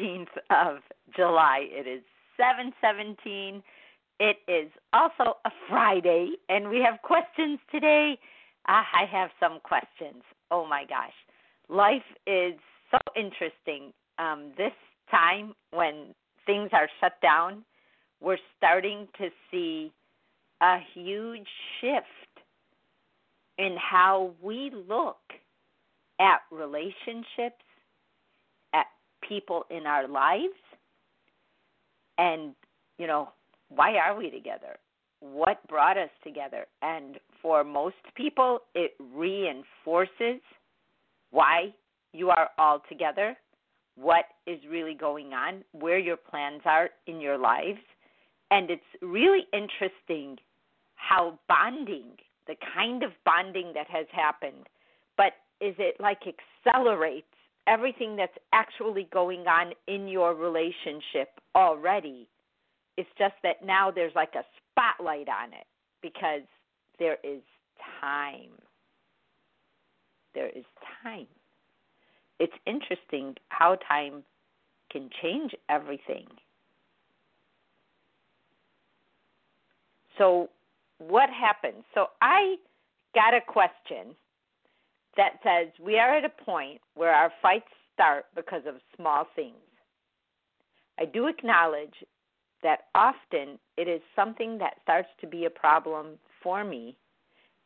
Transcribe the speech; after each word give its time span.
17th 0.00 0.26
of 0.50 0.78
July. 1.14 1.66
It 1.70 1.86
is 1.86 2.02
717. 2.36 3.62
It 4.18 4.36
is 4.48 4.70
also 4.92 5.38
a 5.44 5.50
Friday, 5.68 6.32
and 6.48 6.68
we 6.68 6.78
have 6.78 7.00
questions 7.02 7.58
today. 7.70 8.18
Ah, 8.68 8.84
I 8.94 9.06
have 9.06 9.30
some 9.40 9.58
questions. 9.62 10.22
Oh 10.50 10.66
my 10.66 10.84
gosh. 10.84 11.12
Life 11.68 12.02
is 12.26 12.54
so 12.90 12.98
interesting. 13.16 13.92
Um, 14.18 14.52
this 14.56 14.72
time 15.10 15.54
when 15.72 16.14
things 16.44 16.70
are 16.72 16.88
shut 17.00 17.14
down, 17.22 17.64
we're 18.20 18.38
starting 18.58 19.08
to 19.18 19.28
see 19.50 19.92
a 20.60 20.76
huge 20.94 21.46
shift 21.80 22.06
in 23.58 23.76
how 23.78 24.32
we 24.42 24.70
look 24.88 25.16
at 26.20 26.40
relationships, 26.50 27.24
at 27.38 27.69
people 29.30 29.64
in 29.70 29.86
our 29.86 30.06
lives, 30.06 30.60
and, 32.18 32.54
you 32.98 33.06
know, 33.06 33.30
why 33.68 33.96
are 33.96 34.16
we 34.16 34.28
together? 34.28 34.76
What 35.20 35.66
brought 35.68 35.96
us 35.96 36.10
together? 36.24 36.66
And 36.82 37.18
for 37.40 37.62
most 37.62 38.02
people, 38.16 38.58
it 38.74 38.92
reinforces 39.14 40.42
why 41.30 41.72
you 42.12 42.30
are 42.30 42.50
all 42.58 42.82
together, 42.88 43.36
what 43.94 44.24
is 44.46 44.58
really 44.68 44.94
going 44.94 45.32
on, 45.32 45.62
where 45.72 45.98
your 45.98 46.16
plans 46.16 46.62
are 46.64 46.90
in 47.06 47.20
your 47.20 47.38
lives. 47.38 47.84
And 48.50 48.70
it's 48.70 48.82
really 49.00 49.46
interesting 49.52 50.36
how 50.96 51.38
bonding 51.48 52.18
the 52.46 52.56
kind 52.74 53.04
of 53.04 53.12
bonding 53.24 53.72
that 53.74 53.86
has 53.88 54.06
happened, 54.10 54.66
but 55.16 55.34
is 55.60 55.74
it 55.78 55.94
like 56.00 56.22
accelerates 56.26 57.26
everything 57.70 58.16
that's 58.16 58.36
actually 58.52 59.08
going 59.12 59.46
on 59.46 59.72
in 59.86 60.08
your 60.08 60.34
relationship 60.34 61.40
already? 61.54 62.28
It's 62.96 63.08
just 63.16 63.34
that 63.44 63.64
now 63.64 63.90
there's 63.90 64.14
like 64.14 64.34
a 64.34 64.44
spotlight 64.72 65.28
on 65.28 65.52
it 65.52 65.66
because 66.02 66.42
there 66.98 67.16
is 67.24 67.40
time. 68.00 68.50
There 70.34 70.48
is 70.48 70.64
time. 71.02 71.26
It's 72.38 72.52
interesting 72.66 73.36
how 73.48 73.76
time 73.88 74.24
can 74.90 75.08
change 75.22 75.52
everything. 75.68 76.26
So, 80.18 80.50
what 80.98 81.30
happens? 81.30 81.84
So 81.94 82.06
I 82.20 82.56
got 83.14 83.34
a 83.34 83.40
question 83.40 84.14
that 85.20 85.38
says 85.42 85.68
we 85.78 85.98
are 85.98 86.16
at 86.16 86.24
a 86.24 86.44
point 86.44 86.80
where 86.94 87.12
our 87.12 87.30
fights 87.42 87.68
start 87.92 88.24
because 88.34 88.62
of 88.66 88.76
small 88.96 89.26
things. 89.36 89.54
I 90.98 91.04
do 91.04 91.26
acknowledge 91.26 91.92
that 92.62 92.86
often 92.94 93.58
it 93.76 93.86
is 93.86 94.00
something 94.16 94.56
that 94.58 94.78
starts 94.82 95.10
to 95.20 95.26
be 95.26 95.44
a 95.44 95.50
problem 95.50 96.18
for 96.42 96.64
me, 96.64 96.96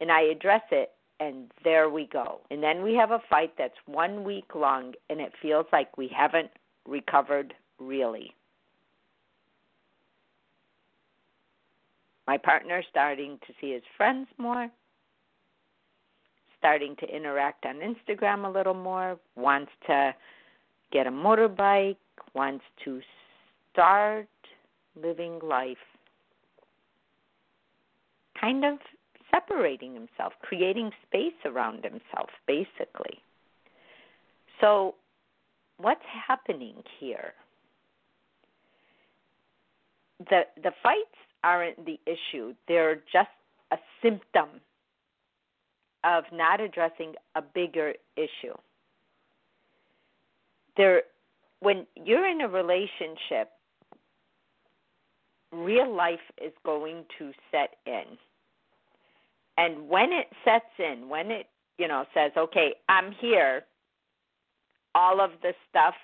and 0.01 0.11
I 0.11 0.23
address 0.23 0.63
it, 0.73 0.91
and 1.21 1.53
there 1.63 1.89
we 1.89 2.07
go. 2.07 2.41
And 2.51 2.61
then 2.61 2.83
we 2.83 2.93
have 2.95 3.13
a 3.13 3.23
fight 3.31 3.53
that's 3.57 3.79
one 3.87 4.25
week 4.25 4.57
long, 4.57 4.95
and 5.09 5.21
it 5.21 5.33
feels 5.41 5.67
like 5.73 5.97
we 5.97 6.09
haven't 6.09 6.51
recovered 6.89 7.55
really. 7.79 8.35
My 12.27 12.37
partner 12.37 12.83
starting 12.91 13.39
to 13.47 13.53
see 13.61 13.75
his 13.75 13.83
friends 13.97 14.27
more, 14.39 14.69
starting 16.65 16.97
to 16.97 17.07
interact 17.15 17.67
on 17.67 17.75
Instagram 17.77 18.47
a 18.47 18.51
little 18.51 18.73
more, 18.73 19.19
wants 19.37 19.71
to 19.87 20.15
get 20.93 21.07
a 21.07 21.11
motorbike, 21.11 21.99
wants 22.33 22.65
to 22.83 23.03
start 23.71 24.27
living 24.97 25.39
life. 25.43 25.77
Kind 28.41 28.65
of 28.65 28.79
separating 29.31 29.93
himself, 29.93 30.33
creating 30.41 30.91
space 31.07 31.35
around 31.45 31.85
himself, 31.85 32.31
basically. 32.47 33.21
So, 34.59 34.95
what's 35.77 36.01
happening 36.27 36.77
here? 36.99 37.35
The 40.31 40.43
the 40.63 40.73
fights 40.83 41.19
aren't 41.43 41.85
the 41.85 42.01
issue. 42.07 42.55
They're 42.69 43.03
just 43.13 43.29
a 43.71 43.77
symptom 44.01 44.49
of 46.05 46.25
not 46.33 46.61
addressing 46.61 47.15
a 47.35 47.43
bigger 47.43 47.95
issue. 48.17 48.55
There 50.77 51.03
when 51.61 51.87
you're 51.97 52.29
in 52.29 52.43
a 52.43 52.49
relationship, 52.49 53.51
real 55.51 55.95
life 55.95 56.19
is 56.43 56.53
going 56.65 57.05
to 57.19 57.33
set 57.51 57.77
in. 57.87 58.19
And 59.57 59.89
when 59.89 60.13
it 60.13 60.27
sets 60.45 60.65
in, 60.79 61.09
when 61.09 61.31
it, 61.31 61.47
you 61.79 61.89
know, 61.89 62.05
says, 62.13 62.33
"Okay, 62.37 62.75
I'm 62.89 63.13
here," 63.13 63.65
all 64.95 65.21
of 65.21 65.31
the 65.43 65.55
stuff 65.71 65.95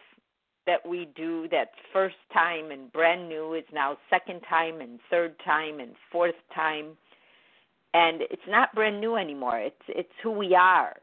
that 0.66 0.86
we 0.86 1.06
do 1.16 1.48
that's 1.48 1.74
first 1.92 2.16
time 2.32 2.70
and 2.70 2.92
brand 2.92 3.28
new 3.28 3.54
is 3.54 3.64
now 3.72 3.98
second 4.08 4.40
time 4.48 4.80
and 4.80 5.00
third 5.10 5.38
time 5.44 5.80
and 5.80 5.96
fourth 6.12 6.34
time 6.54 6.96
and 7.94 8.22
it's 8.22 8.42
not 8.48 8.74
brand 8.74 9.00
new 9.00 9.16
anymore. 9.16 9.58
It's 9.58 9.82
it's 9.88 10.12
who 10.22 10.30
we 10.30 10.54
are. 10.54 10.96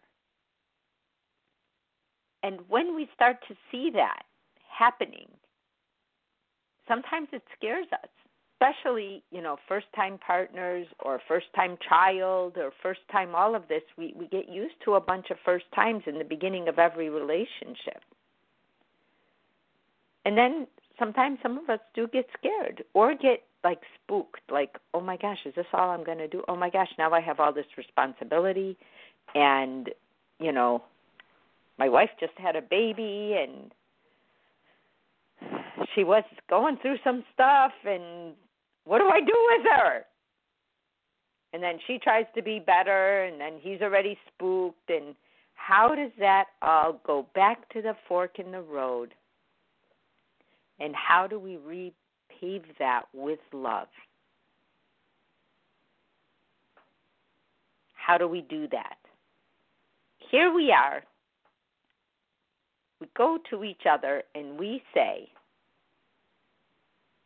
And 2.44 2.59
when 2.68 2.96
we 2.96 3.09
start 3.14 3.38
to 3.48 3.56
see 3.72 3.90
that 3.94 4.24
happening 4.70 5.28
sometimes 6.88 7.28
it 7.34 7.42
scares 7.58 7.88
us 7.92 8.09
especially 8.59 9.24
you 9.31 9.42
know 9.42 9.58
first 9.68 9.88
time 9.96 10.18
partners 10.26 10.88
or 11.00 11.20
first 11.28 11.47
time 11.56 11.78
child 11.88 12.58
or 12.58 12.72
first 12.81 13.02
time 13.12 13.36
all 13.36 13.56
of 13.56 13.68
this. 13.68 13.84
We 13.97 14.14
we 14.18 14.28
get 14.28 14.50
used 14.50 14.76
to 14.86 14.96
a 14.96 15.02
bunch 15.02 15.28
of 15.30 15.38
first 15.46 15.66
times 15.76 16.03
in 16.08 16.18
the 16.18 16.24
beginning 16.24 16.68
of 16.68 16.80
every 16.80 17.09
relationship. 17.09 18.02
And 20.26 20.38
then 20.38 20.68
sometimes 21.00 21.40
some 21.42 21.58
of 21.58 21.70
us 21.70 21.80
do 21.94 22.08
get 22.08 22.26
scared 22.38 22.84
or 22.94 23.14
get 23.14 23.44
like 23.63 23.79
spooked, 24.03 24.41
like, 24.51 24.78
oh 24.94 25.01
my 25.01 25.18
gosh, 25.18 25.40
is 25.45 25.53
this 25.56 25.66
all 25.73 25.90
I'm 25.90 26.03
going 26.03 26.18
to 26.19 26.28
do? 26.28 26.44
Oh 26.47 26.56
my 26.56 26.69
gosh, 26.69 26.90
now 26.97 27.12
I 27.12 27.22
have 27.22 27.40
all 27.40 27.53
this 27.53 27.66
responsibility. 27.78 28.78
And, 29.35 29.90
you 30.40 30.51
know, 30.51 30.84
my 31.78 31.90
wife 31.90 32.09
just 32.19 32.34
had 32.38 32.55
a 32.55 32.61
baby 32.61 33.35
and 33.37 33.72
she 35.96 36.03
was 36.03 36.23
going 36.49 36.78
through 36.82 36.97
some 37.03 37.23
stuff 37.34 37.72
and 37.85 38.34
what 38.85 38.99
do 38.99 39.05
I 39.08 39.20
do 39.20 39.47
with 39.52 39.67
her? 39.76 40.05
And 41.53 41.61
then 41.61 41.79
she 41.87 41.97
tries 41.97 42.26
to 42.35 42.41
be 42.41 42.59
better 42.59 43.23
and 43.23 43.40
then 43.40 43.53
he's 43.61 43.82
already 43.82 44.17
spooked 44.34 44.90
and 44.90 45.16
how 45.55 45.93
does 45.96 46.11
that 46.20 46.46
all 46.61 47.02
go 47.05 47.28
back 47.35 47.67
to 47.73 47.82
the 47.82 47.93
fork 48.08 48.40
in 48.40 48.52
the 48.52 48.61
road? 48.61 49.14
And 50.79 50.93
how 50.96 51.28
do 51.28 51.40
we 51.40 51.58
repave 52.32 52.64
that 52.79 53.03
with 53.14 53.40
love? 53.53 53.88
How 57.96 58.18
do 58.18 58.28
we 58.28 58.41
do 58.41 58.68
that? 58.72 58.97
Here 60.32 60.53
we 60.53 60.72
are. 60.72 61.03
We 63.00 63.08
go 63.16 63.38
to 63.50 63.64
each 63.64 63.82
other 63.90 64.24
and 64.34 64.58
we 64.58 64.82
say, 64.94 65.29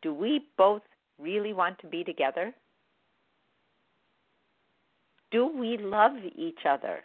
Do 0.02 0.14
we 0.14 0.42
both 0.58 0.82
really 1.20 1.54
want 1.54 1.80
to 1.80 1.88
be 1.88 2.04
together? 2.04 2.54
Do 5.32 5.48
we 5.48 5.78
love 5.78 6.14
each 6.36 6.60
other? 6.68 7.00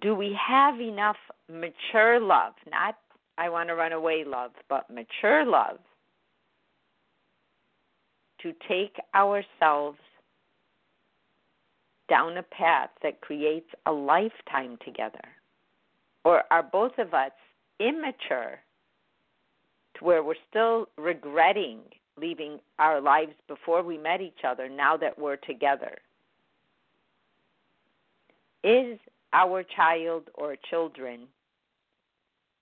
Do 0.00 0.14
we 0.14 0.36
have 0.48 0.80
enough 0.80 1.16
mature 1.48 2.20
love? 2.20 2.52
Not 2.70 2.96
I 3.36 3.48
want 3.48 3.68
to 3.68 3.74
run 3.74 3.92
away 3.92 4.24
love, 4.24 4.52
but 4.68 4.88
mature 4.90 5.44
love 5.44 5.78
to 8.42 8.52
take 8.68 8.96
ourselves 9.14 9.98
down 12.08 12.36
a 12.36 12.42
path 12.42 12.90
that 13.02 13.20
creates 13.20 13.68
a 13.86 13.92
lifetime 13.92 14.78
together? 14.84 15.24
Or 16.24 16.44
are 16.50 16.62
both 16.62 16.98
of 16.98 17.14
us 17.14 17.32
immature 17.80 18.60
to 19.96 20.04
where 20.04 20.22
we're 20.22 20.34
still 20.50 20.86
regretting 20.96 21.80
leaving 22.16 22.60
our 22.78 23.00
lives 23.00 23.32
before 23.48 23.82
we 23.82 23.98
met 23.98 24.20
each 24.20 24.44
other 24.46 24.68
now 24.68 24.96
that 24.96 25.18
we're 25.18 25.36
together? 25.36 25.96
Is 28.62 28.98
our 29.32 29.62
child 29.62 30.30
or 30.34 30.56
children 30.70 31.26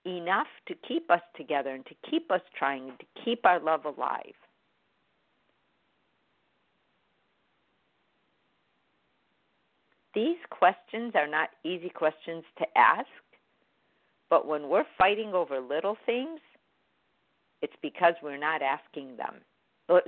enough 0.04 0.48
to 0.66 0.74
keep 0.86 1.10
us 1.10 1.20
together 1.36 1.70
and 1.70 1.86
to 1.86 1.94
keep 2.10 2.30
us 2.30 2.40
trying 2.56 2.92
to 2.98 3.22
keep 3.24 3.44
our 3.44 3.60
love 3.60 3.84
alive? 3.84 4.34
These 10.14 10.36
questions 10.50 11.12
are 11.14 11.26
not 11.26 11.50
easy 11.64 11.88
questions 11.88 12.44
to 12.58 12.66
ask, 12.76 13.06
but 14.28 14.46
when 14.46 14.68
we're 14.68 14.84
fighting 14.98 15.32
over 15.32 15.58
little 15.60 15.96
things, 16.04 16.40
it's 17.62 17.72
because 17.80 18.14
we're 18.22 18.36
not 18.36 18.60
asking 18.60 19.16
them. 19.16 19.36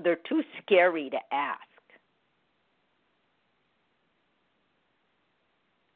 They're 0.03 0.19
too 0.29 0.43
scary 0.63 1.09
to 1.11 1.19
ask. 1.33 1.61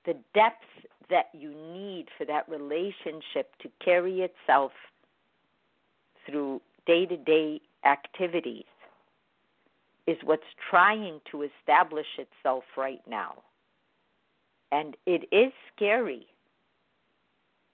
The 0.07 0.15
depth 0.35 0.65
that 1.11 1.27
you 1.33 1.51
need 1.51 2.07
for 2.17 2.25
that 2.27 2.49
relationship 2.49 3.55
to 3.63 3.71
carry 3.85 4.21
itself 4.21 4.73
through 6.27 6.61
day 6.87 7.07
to 7.07 7.17
day 7.17 7.61
activities 7.85 8.65
is 10.07 10.17
what's 10.25 10.43
trying 10.71 11.21
to 11.31 11.43
establish 11.43 12.07
itself 12.19 12.65
right 12.77 13.03
now. 13.09 13.35
And 14.73 14.97
it 15.07 15.29
is 15.33 15.53
scary. 15.75 16.27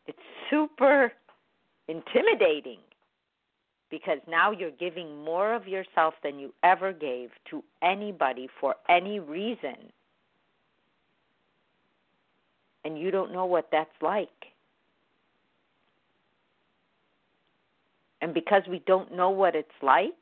It's 0.07 0.19
super 0.51 1.13
intimidating 1.89 2.79
because 3.91 4.19
now 4.29 4.51
you're 4.51 4.71
giving 4.73 5.25
more 5.25 5.55
of 5.55 5.69
yourself 5.69 6.15
than 6.23 6.39
you 6.39 6.53
ever 6.65 6.93
gave 6.93 7.31
to 7.51 7.63
anybody 7.83 8.49
for 8.61 8.75
any 8.89 9.21
reason. 9.21 9.93
And 12.85 12.99
you 12.99 13.11
don't 13.11 13.33
know 13.33 13.47
what 13.47 13.69
that's 13.73 13.91
like. 14.03 14.29
And 18.21 18.33
because 18.35 18.63
we 18.69 18.83
don't 18.87 19.15
know 19.15 19.31
what 19.31 19.55
it's 19.55 19.69
like 19.83 20.13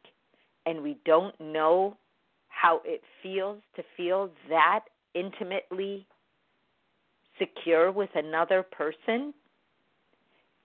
and 0.66 0.82
we 0.82 0.96
don't 1.04 1.38
know 1.40 1.96
how 2.48 2.80
it 2.84 3.02
feels 3.22 3.58
to 3.76 3.82
feel 3.96 4.30
that 4.48 4.84
intimately 5.14 6.06
secure 7.38 7.90
with 7.90 8.10
another 8.14 8.62
person, 8.62 9.32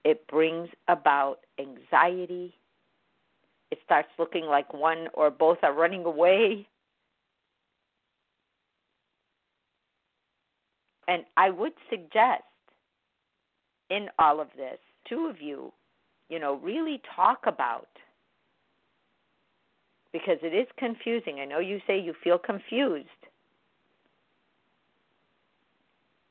it 0.04 0.26
brings 0.28 0.70
about 0.88 1.40
anxiety. 1.60 2.54
It 3.72 3.80
starts 3.86 4.10
looking 4.18 4.46
like 4.46 4.74
one 4.74 5.08
or 5.14 5.30
both 5.30 5.58
are 5.64 5.74
running 5.74 6.06
away. 6.06 6.68
And 11.08 11.24
I 11.38 11.50
would 11.50 11.74
suggest 11.90 12.44
in 13.90 14.08
all 14.20 14.40
of 14.40 14.48
this, 14.58 14.78
two 15.08 15.28
of 15.28 15.42
you, 15.42 15.72
you 16.30 16.40
know, 16.40 16.56
really 16.56 17.02
talk 17.16 17.40
about 17.46 17.88
because 20.12 20.38
it 20.42 20.54
is 20.54 20.68
confusing. 20.78 21.40
I 21.40 21.46
know 21.46 21.60
you 21.60 21.80
say 21.88 22.00
you 22.00 22.14
feel 22.24 22.38
confused 22.38 23.08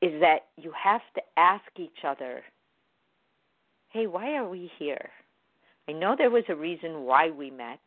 is 0.01 0.19
that 0.21 0.45
you 0.57 0.71
have 0.71 1.01
to 1.15 1.21
ask 1.37 1.63
each 1.77 2.03
other, 2.05 2.41
hey, 3.89 4.05
why 4.05 4.35
are 4.35 4.47
we 4.47 4.71
here? 4.77 5.09
I 5.89 5.93
know 5.93 6.15
there 6.15 6.29
was 6.29 6.43
a 6.49 6.55
reason 6.55 7.03
why 7.03 7.31
we 7.31 7.49
met, 7.49 7.79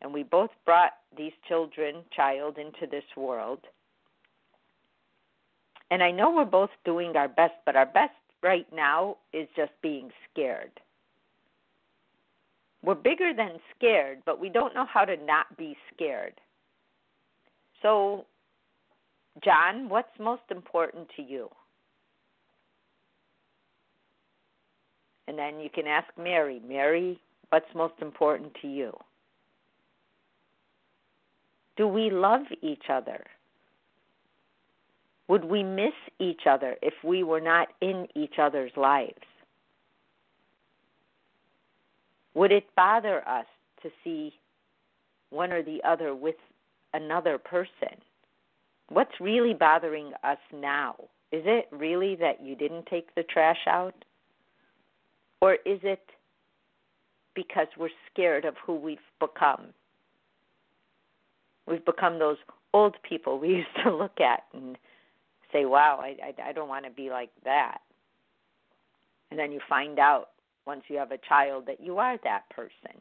and 0.00 0.12
we 0.12 0.22
both 0.24 0.50
brought 0.64 0.92
these 1.16 1.32
children, 1.46 1.96
child, 2.16 2.58
into 2.58 2.90
this 2.90 3.04
world. 3.16 3.60
And 5.90 6.02
I 6.02 6.10
know 6.10 6.30
we're 6.30 6.44
both 6.44 6.70
doing 6.84 7.16
our 7.16 7.28
best, 7.28 7.54
but 7.66 7.76
our 7.76 7.86
best 7.86 8.12
right 8.42 8.66
now 8.74 9.16
is 9.32 9.48
just 9.56 9.72
being 9.82 10.10
scared. 10.30 10.72
We're 12.82 12.94
bigger 12.94 13.32
than 13.34 13.58
scared, 13.76 14.18
but 14.26 14.40
we 14.40 14.48
don't 14.50 14.74
know 14.74 14.86
how 14.92 15.04
to 15.04 15.16
not 15.24 15.56
be 15.56 15.76
scared. 15.94 16.34
So 17.80 18.26
John, 19.42 19.88
what's 19.88 20.08
most 20.18 20.42
important 20.50 21.08
to 21.16 21.22
you? 21.22 21.48
And 25.26 25.38
then 25.38 25.58
you 25.58 25.70
can 25.70 25.86
ask 25.86 26.06
Mary, 26.18 26.60
Mary, 26.66 27.18
what's 27.48 27.74
most 27.74 27.94
important 28.00 28.52
to 28.60 28.68
you? 28.68 28.92
Do 31.76 31.88
we 31.88 32.10
love 32.10 32.42
each 32.62 32.84
other? 32.88 33.24
Would 35.28 35.44
we 35.44 35.62
miss 35.62 35.94
each 36.18 36.42
other 36.48 36.76
if 36.82 36.94
we 37.02 37.22
were 37.22 37.40
not 37.40 37.68
in 37.80 38.06
each 38.14 38.34
other's 38.38 38.72
lives? 38.76 39.14
Would 42.34 42.52
it 42.52 42.66
bother 42.76 43.26
us 43.26 43.46
to 43.82 43.90
see 44.02 44.34
one 45.30 45.52
or 45.52 45.62
the 45.62 45.80
other 45.84 46.14
with 46.14 46.36
another 46.92 47.38
person? 47.38 48.00
what's 48.88 49.20
really 49.20 49.54
bothering 49.54 50.12
us 50.22 50.38
now? 50.52 50.94
Is 51.32 51.42
it 51.46 51.66
really 51.72 52.16
that 52.16 52.42
you 52.42 52.54
didn't 52.54 52.86
take 52.86 53.14
the 53.14 53.22
trash 53.22 53.66
out? 53.66 54.04
Or 55.40 55.54
is 55.54 55.80
it 55.82 56.02
because 57.34 57.66
we're 57.78 57.88
scared 58.10 58.44
of 58.44 58.54
who 58.64 58.76
we've 58.76 58.98
become? 59.20 59.66
We've 61.66 61.84
become 61.84 62.18
those 62.18 62.36
old 62.72 62.96
people 63.08 63.38
we 63.38 63.48
used 63.56 63.68
to 63.84 63.94
look 63.94 64.20
at 64.20 64.44
and 64.52 64.76
say, 65.54 65.64
wow, 65.64 66.00
I, 66.02 66.16
I, 66.22 66.50
I 66.50 66.52
don't 66.52 66.68
want 66.68 66.84
to 66.84 66.90
be 66.90 67.08
like 67.08 67.30
that. 67.44 67.78
And 69.30 69.38
then 69.38 69.52
you 69.52 69.60
find 69.68 69.98
out 69.98 70.30
once 70.66 70.82
you 70.88 70.98
have 70.98 71.12
a 71.12 71.18
child 71.28 71.64
that 71.66 71.80
you 71.80 71.98
are 71.98 72.18
that 72.24 72.48
person. 72.50 73.00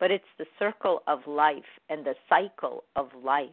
But 0.00 0.10
it's 0.10 0.24
the 0.38 0.46
circle 0.58 1.02
of 1.06 1.20
life 1.26 1.62
and 1.88 2.04
the 2.04 2.14
cycle 2.28 2.84
of 2.96 3.08
life 3.22 3.50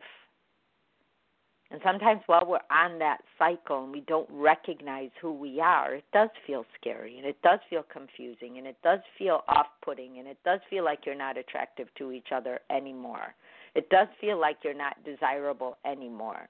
and 1.72 1.80
sometimes 1.86 2.22
while 2.25 2.46
we're 2.46 2.60
on 2.70 3.00
that 3.00 3.20
cycle 3.40 3.86
and 3.86 3.94
we 3.94 4.02
don't 4.02 4.28
recognize 4.30 5.10
who 5.22 5.32
we 5.32 5.62
are, 5.62 5.96
it 5.96 6.04
does 6.12 6.30
feel 6.46 6.66
scary 6.78 7.18
and 7.18 7.25
it 7.25 7.42
does 7.44 7.60
feel 7.70 7.84
confusing 7.84 8.58
and 8.58 8.68
it 8.68 8.75
does 8.84 9.00
feel 9.18 9.44
off 9.48 9.68
putting 9.82 10.20
and 10.20 10.28
it 10.28 10.38
does 10.44 10.60
feel 10.70 10.84
like 10.84 11.06
you're 11.06 11.16
not 11.16 11.38
attractive 11.38 11.88
to 11.98 12.12
each 12.12 12.28
other 12.36 12.60
anymore. 12.70 13.34
It 13.74 13.90
does 13.90 14.10
feel 14.20 14.38
like 14.38 14.58
you're 14.66 14.74
not 14.74 14.98
desirable 15.06 15.78
anymore. 15.86 16.48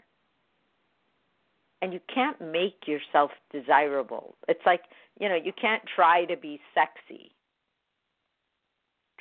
And 1.82 1.94
you 1.94 2.00
can't 2.14 2.40
make 2.40 2.88
yourself 2.88 3.32
desirable. 3.52 4.36
It's 4.48 4.66
like, 4.66 4.84
you 5.20 5.28
know, 5.28 5.36
you 5.36 5.52
can't 5.60 5.82
try 5.96 6.26
to 6.26 6.38
be 6.38 6.60
sexy. 6.76 7.32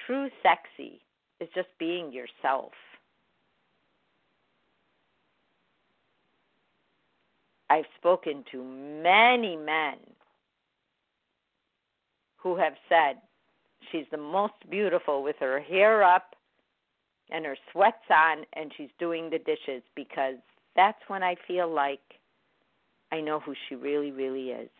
True 0.06 0.28
sexy 0.42 1.00
is 1.40 1.48
just 1.54 1.68
being 1.78 2.12
yourself 2.12 2.72
I've 7.70 7.86
spoken 7.96 8.44
to 8.50 8.64
many 8.64 9.56
men 9.56 9.98
who 12.36 12.56
have 12.56 12.74
said 12.88 13.18
she's 13.92 14.06
the 14.10 14.18
most 14.18 14.54
beautiful 14.68 15.22
with 15.22 15.36
her 15.38 15.60
hair 15.60 16.02
up 16.02 16.34
and 17.30 17.46
her 17.46 17.56
sweats 17.70 18.10
on 18.10 18.44
and 18.54 18.72
she's 18.76 18.90
doing 18.98 19.30
the 19.30 19.38
dishes 19.38 19.82
because 19.94 20.34
that's 20.74 20.98
when 21.06 21.22
I 21.22 21.36
feel 21.46 21.72
like 21.72 22.00
I 23.12 23.20
know 23.20 23.40
who 23.40 23.54
she 23.68 23.74
really, 23.74 24.12
really 24.12 24.50
is. 24.50 24.70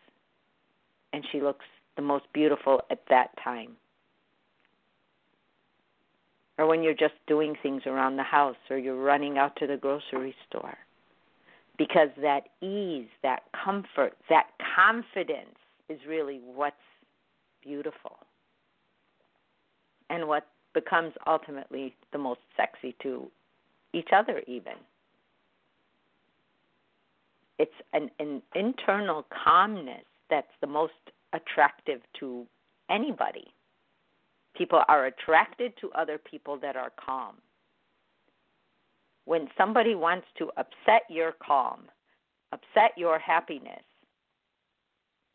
And 1.13 1.25
she 1.31 1.41
looks 1.41 1.65
the 1.95 2.01
most 2.01 2.25
beautiful 2.33 2.81
at 2.89 3.01
that 3.09 3.29
time. 3.43 3.75
Or 6.57 6.67
when 6.67 6.83
you're 6.83 6.93
just 6.93 7.15
doing 7.27 7.55
things 7.61 7.83
around 7.85 8.17
the 8.17 8.23
house 8.23 8.55
or 8.69 8.77
you're 8.77 9.01
running 9.01 9.37
out 9.37 9.55
to 9.57 9.67
the 9.67 9.77
grocery 9.77 10.35
store 10.47 10.77
because 11.77 12.09
that 12.21 12.49
ease, 12.61 13.07
that 13.23 13.43
comfort, 13.65 14.13
that 14.29 14.47
confidence 14.75 15.57
is 15.89 15.99
really 16.07 16.39
what's 16.45 16.75
beautiful 17.63 18.17
and 20.09 20.27
what 20.27 20.47
becomes 20.73 21.13
ultimately 21.25 21.95
the 22.11 22.17
most 22.17 22.41
sexy 22.55 22.95
to 23.01 23.29
each 23.93 24.09
other, 24.15 24.41
even. 24.47 24.73
It's 27.61 27.71
an, 27.93 28.09
an 28.17 28.41
internal 28.55 29.23
calmness 29.43 30.03
that's 30.31 30.47
the 30.61 30.67
most 30.67 30.93
attractive 31.31 32.01
to 32.19 32.47
anybody. 32.89 33.53
People 34.57 34.81
are 34.87 35.05
attracted 35.05 35.73
to 35.79 35.91
other 35.91 36.17
people 36.17 36.57
that 36.57 36.75
are 36.75 36.91
calm. 37.03 37.35
When 39.25 39.47
somebody 39.55 39.93
wants 39.93 40.25
to 40.39 40.49
upset 40.57 41.03
your 41.07 41.33
calm, 41.33 41.81
upset 42.51 42.97
your 42.97 43.19
happiness, 43.19 43.83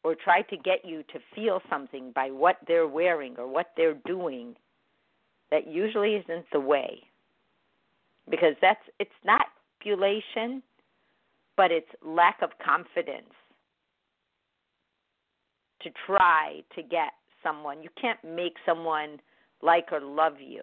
or 0.03 0.17
try 0.17 0.43
to 0.43 0.57
get 0.57 0.85
you 0.85 1.05
to 1.13 1.21
feel 1.33 1.61
something 1.71 2.11
by 2.13 2.33
what 2.33 2.57
they're 2.67 2.89
wearing 2.89 3.37
or 3.39 3.47
what 3.47 3.71
they're 3.77 3.99
doing, 4.05 4.57
that 5.53 5.69
usually 5.69 6.17
isn't 6.17 6.47
the 6.53 6.59
way. 6.59 7.05
Because 8.29 8.57
that's 8.61 8.83
it's 8.99 9.11
not 9.25 9.47
population, 9.79 10.61
but 11.57 11.71
it's 11.71 11.89
lack 12.05 12.43
of 12.43 12.51
confidence 12.65 13.33
to 15.83 15.91
try 16.07 16.63
to 16.75 16.83
get 16.83 17.13
someone. 17.43 17.83
You 17.83 17.91
can't 18.01 18.23
make 18.25 18.55
someone 18.65 19.19
like 19.63 19.93
or 19.93 20.01
love 20.01 20.35
you. 20.41 20.63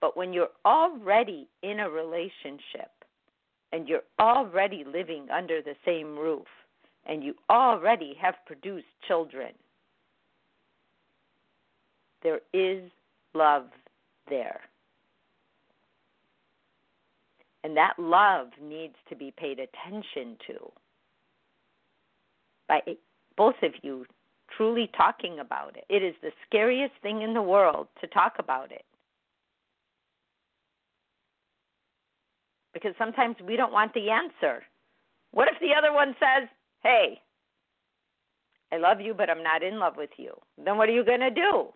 But 0.00 0.16
when 0.16 0.32
you're 0.32 0.50
already 0.64 1.48
in 1.62 1.80
a 1.80 1.90
relationship 1.90 2.90
and 3.72 3.88
you're 3.88 4.04
already 4.20 4.84
living 4.84 5.26
under 5.30 5.60
the 5.60 5.74
same 5.84 6.16
roof 6.16 6.46
and 7.06 7.22
you 7.22 7.34
already 7.50 8.16
have 8.20 8.34
produced 8.46 8.86
children, 9.06 9.52
there 12.22 12.40
is 12.52 12.90
love 13.34 13.66
there. 14.28 14.60
And 17.64 17.76
that 17.76 17.94
love 17.98 18.48
needs 18.62 18.94
to 19.08 19.16
be 19.16 19.32
paid 19.36 19.58
attention 19.58 20.36
to 20.46 20.72
by 22.68 22.80
both 23.36 23.56
of 23.62 23.72
you 23.82 24.04
truly 24.56 24.90
talking 24.96 25.38
about 25.40 25.76
it. 25.76 25.84
It 25.88 26.02
is 26.02 26.14
the 26.22 26.30
scariest 26.46 26.94
thing 27.02 27.22
in 27.22 27.34
the 27.34 27.42
world 27.42 27.88
to 28.00 28.06
talk 28.06 28.34
about 28.38 28.70
it. 28.70 28.84
Because 32.72 32.94
sometimes 32.98 33.36
we 33.44 33.56
don't 33.56 33.72
want 33.72 33.92
the 33.94 34.10
answer. 34.10 34.62
What 35.32 35.48
if 35.48 35.58
the 35.60 35.74
other 35.76 35.92
one 35.92 36.14
says, 36.20 36.48
Hey, 36.82 37.20
I 38.72 38.76
love 38.76 39.00
you, 39.00 39.14
but 39.14 39.30
I'm 39.30 39.42
not 39.42 39.62
in 39.62 39.78
love 39.78 39.94
with 39.96 40.10
you? 40.16 40.34
Then 40.62 40.76
what 40.76 40.88
are 40.88 40.92
you 40.92 41.04
going 41.04 41.20
to 41.20 41.30
do? 41.30 41.68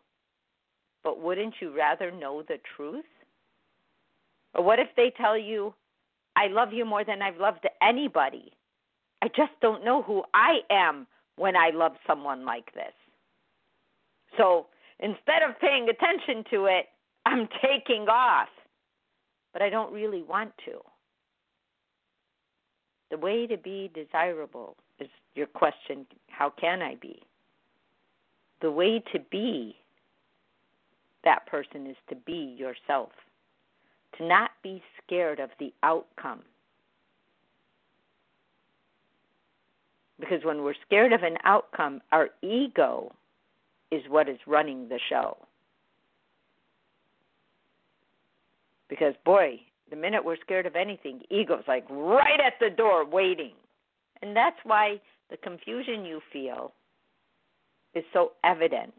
But 1.02 1.20
wouldn't 1.20 1.54
you 1.60 1.74
rather 1.76 2.10
know 2.10 2.42
the 2.46 2.58
truth? 2.76 3.04
Or 4.54 4.62
what 4.64 4.78
if 4.78 4.88
they 4.96 5.12
tell 5.16 5.36
you, 5.36 5.74
I 6.36 6.48
love 6.48 6.72
you 6.72 6.84
more 6.84 7.04
than 7.04 7.22
I've 7.22 7.38
loved 7.38 7.66
anybody? 7.82 8.52
I 9.22 9.28
just 9.28 9.52
don't 9.60 9.84
know 9.84 10.02
who 10.02 10.22
I 10.34 10.58
am 10.70 11.06
when 11.36 11.56
I 11.56 11.70
love 11.70 11.92
someone 12.06 12.44
like 12.44 12.72
this. 12.74 12.92
So 14.36 14.66
instead 14.98 15.42
of 15.48 15.58
paying 15.60 15.88
attention 15.88 16.44
to 16.50 16.66
it, 16.66 16.86
I'm 17.26 17.48
taking 17.62 18.08
off. 18.08 18.48
But 19.52 19.62
I 19.62 19.70
don't 19.70 19.92
really 19.92 20.22
want 20.22 20.52
to. 20.64 20.80
The 23.10 23.18
way 23.18 23.46
to 23.46 23.58
be 23.58 23.90
desirable 23.94 24.76
is 24.98 25.08
your 25.34 25.46
question 25.46 26.06
how 26.28 26.50
can 26.58 26.80
I 26.80 26.94
be? 26.94 27.20
The 28.62 28.70
way 28.70 29.02
to 29.12 29.18
be 29.30 29.76
that 31.24 31.46
person 31.46 31.86
is 31.86 31.96
to 32.08 32.16
be 32.16 32.56
yourself 32.58 33.10
to 34.18 34.26
not 34.26 34.50
be 34.62 34.82
scared 35.04 35.40
of 35.40 35.50
the 35.58 35.72
outcome. 35.82 36.40
Because 40.20 40.44
when 40.44 40.62
we're 40.62 40.74
scared 40.86 41.12
of 41.12 41.22
an 41.22 41.36
outcome, 41.44 42.00
our 42.12 42.28
ego 42.42 43.12
is 43.90 44.02
what 44.08 44.28
is 44.28 44.38
running 44.46 44.88
the 44.88 45.00
show. 45.08 45.36
Because, 48.88 49.14
boy, 49.24 49.60
the 49.90 49.96
minute 49.96 50.24
we're 50.24 50.36
scared 50.36 50.66
of 50.66 50.76
anything, 50.76 51.22
ego's 51.30 51.64
like 51.66 51.84
right 51.90 52.40
at 52.40 52.54
the 52.60 52.70
door 52.70 53.04
waiting. 53.04 53.52
And 54.20 54.36
that's 54.36 54.58
why 54.64 55.00
the 55.30 55.36
confusion 55.38 56.04
you 56.04 56.20
feel 56.32 56.72
is 57.94 58.04
so 58.12 58.32
evident. 58.44 58.94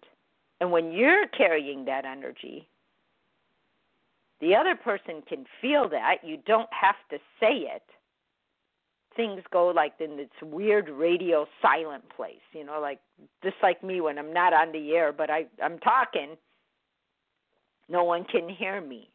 And 0.60 0.72
when 0.72 0.92
you're 0.92 1.28
carrying 1.28 1.86
that 1.86 2.06
energy, 2.06 2.68
the 4.44 4.56
other 4.56 4.76
person 4.76 5.24
can 5.28 5.46
feel 5.62 5.88
that. 5.90 6.18
You 6.22 6.38
don't 6.46 6.70
have 6.72 6.98
to 7.12 7.18
say 7.40 7.66
it. 7.74 7.84
Things 9.16 9.42
go 9.54 9.68
like 9.68 9.94
in 10.02 10.18
this 10.18 10.28
weird 10.42 10.90
radio 10.90 11.46
silent 11.62 12.04
place, 12.14 12.44
you 12.52 12.66
know, 12.66 12.80
like 12.82 13.00
just 13.42 13.56
like 13.64 13.82
me 13.82 14.02
when 14.02 14.20
I'm 14.20 14.34
not 14.34 14.52
on 14.54 14.74
the 14.74 14.92
air, 14.92 15.14
but 15.14 15.30
I 15.30 15.46
I'm 15.64 15.80
talking. 15.80 16.36
No 17.88 18.04
one 18.04 18.26
can 18.26 18.50
hear 18.50 18.82
me. 18.82 19.10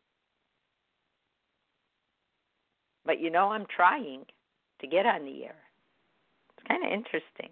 But 3.05 3.21
you 3.21 3.31
know 3.31 3.51
I'm 3.51 3.67
trying 3.75 4.25
to 4.81 4.87
get 4.87 5.05
on 5.05 5.25
the 5.25 5.45
air. 5.45 5.57
It's 6.57 6.69
kind 6.69 6.85
of 6.87 6.93
interesting. 6.93 7.51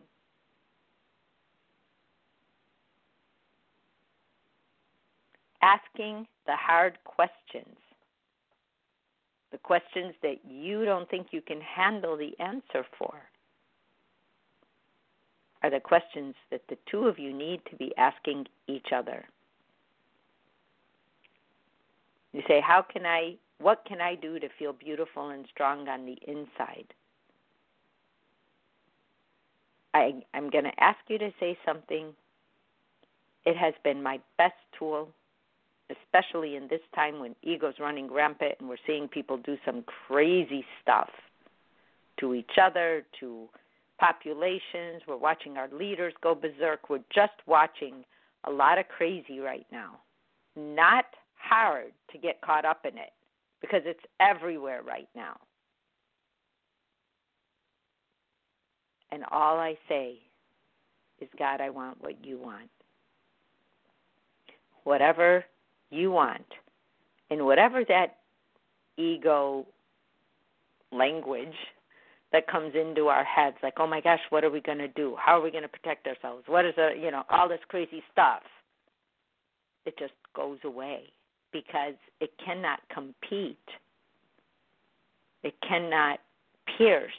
Asking 5.62 6.26
the 6.46 6.56
hard 6.56 6.98
questions, 7.04 7.76
the 9.52 9.58
questions 9.58 10.14
that 10.22 10.38
you 10.48 10.84
don't 10.84 11.08
think 11.08 11.28
you 11.30 11.40
can 11.40 11.60
handle 11.60 12.16
the 12.16 12.32
answer 12.40 12.84
for, 12.98 13.14
are 15.62 15.70
the 15.70 15.80
questions 15.80 16.34
that 16.50 16.62
the 16.68 16.76
two 16.90 17.06
of 17.06 17.18
you 17.18 17.32
need 17.32 17.60
to 17.70 17.76
be 17.76 17.92
asking 17.96 18.46
each 18.68 18.88
other. 18.94 19.24
You 22.32 22.42
say, 22.46 22.60
How 22.60 22.82
can 22.82 23.06
I, 23.06 23.36
what 23.58 23.82
can 23.86 24.00
I 24.00 24.14
do 24.14 24.38
to 24.38 24.48
feel 24.58 24.72
beautiful 24.72 25.30
and 25.30 25.46
strong 25.52 25.88
on 25.88 26.04
the 26.04 26.18
inside? 26.26 26.92
I, 29.94 30.22
I'm 30.34 30.50
going 30.50 30.64
to 30.64 30.82
ask 30.84 30.98
you 31.08 31.16
to 31.18 31.32
say 31.40 31.56
something. 31.64 32.12
It 33.46 33.56
has 33.56 33.72
been 33.82 34.02
my 34.02 34.20
best 34.36 34.54
tool 34.78 35.08
especially 35.90 36.56
in 36.56 36.68
this 36.68 36.80
time 36.94 37.20
when 37.20 37.34
ego's 37.42 37.74
running 37.78 38.12
rampant 38.12 38.54
and 38.58 38.68
we're 38.68 38.76
seeing 38.86 39.08
people 39.08 39.36
do 39.38 39.56
some 39.64 39.84
crazy 40.06 40.64
stuff 40.82 41.08
to 42.20 42.34
each 42.34 42.58
other, 42.60 43.04
to 43.20 43.48
populations. 43.98 45.02
We're 45.06 45.16
watching 45.16 45.56
our 45.56 45.68
leaders 45.72 46.12
go 46.22 46.34
berserk. 46.34 46.90
We're 46.90 47.04
just 47.14 47.32
watching 47.46 48.04
a 48.44 48.50
lot 48.50 48.78
of 48.78 48.88
crazy 48.88 49.38
right 49.38 49.66
now. 49.70 50.00
Not 50.56 51.04
hard 51.36 51.92
to 52.12 52.18
get 52.18 52.40
caught 52.40 52.64
up 52.64 52.84
in 52.84 52.98
it 52.98 53.12
because 53.60 53.82
it's 53.84 54.00
everywhere 54.20 54.82
right 54.82 55.08
now. 55.14 55.36
And 59.12 59.24
all 59.30 59.58
I 59.58 59.76
say 59.88 60.16
is, 61.20 61.28
God, 61.38 61.60
I 61.60 61.70
want 61.70 62.02
what 62.02 62.24
you 62.24 62.38
want. 62.38 62.70
Whatever 64.84 65.44
you 65.90 66.10
want. 66.10 66.46
And 67.30 67.44
whatever 67.44 67.84
that 67.88 68.16
ego 68.96 69.66
language 70.92 71.54
that 72.32 72.46
comes 72.48 72.74
into 72.74 73.06
our 73.08 73.24
heads, 73.24 73.56
like, 73.62 73.74
oh 73.78 73.86
my 73.86 74.00
gosh, 74.00 74.20
what 74.30 74.44
are 74.44 74.50
we 74.50 74.60
going 74.60 74.78
to 74.78 74.88
do? 74.88 75.16
How 75.18 75.38
are 75.38 75.42
we 75.42 75.50
going 75.50 75.62
to 75.62 75.68
protect 75.68 76.06
ourselves? 76.06 76.44
What 76.46 76.64
is 76.64 76.74
a, 76.78 76.90
you 77.00 77.10
know, 77.10 77.22
all 77.30 77.48
this 77.48 77.60
crazy 77.68 78.02
stuff. 78.12 78.42
It 79.84 79.96
just 79.98 80.14
goes 80.34 80.58
away 80.64 81.04
because 81.52 81.94
it 82.20 82.30
cannot 82.44 82.80
compete. 82.92 83.56
It 85.44 85.54
cannot 85.66 86.18
pierce. 86.76 87.12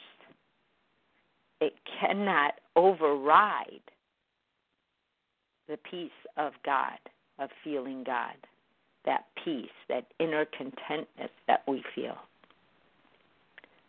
It 1.60 1.72
cannot 1.98 2.54
override 2.76 3.80
the 5.66 5.78
peace 5.90 6.10
of 6.36 6.52
God, 6.64 6.98
of 7.38 7.50
feeling 7.64 8.04
God 8.04 8.36
that 9.08 9.24
peace, 9.42 9.66
that 9.88 10.04
inner 10.20 10.44
contentness 10.44 11.30
that 11.48 11.62
we 11.66 11.82
feel. 11.94 12.18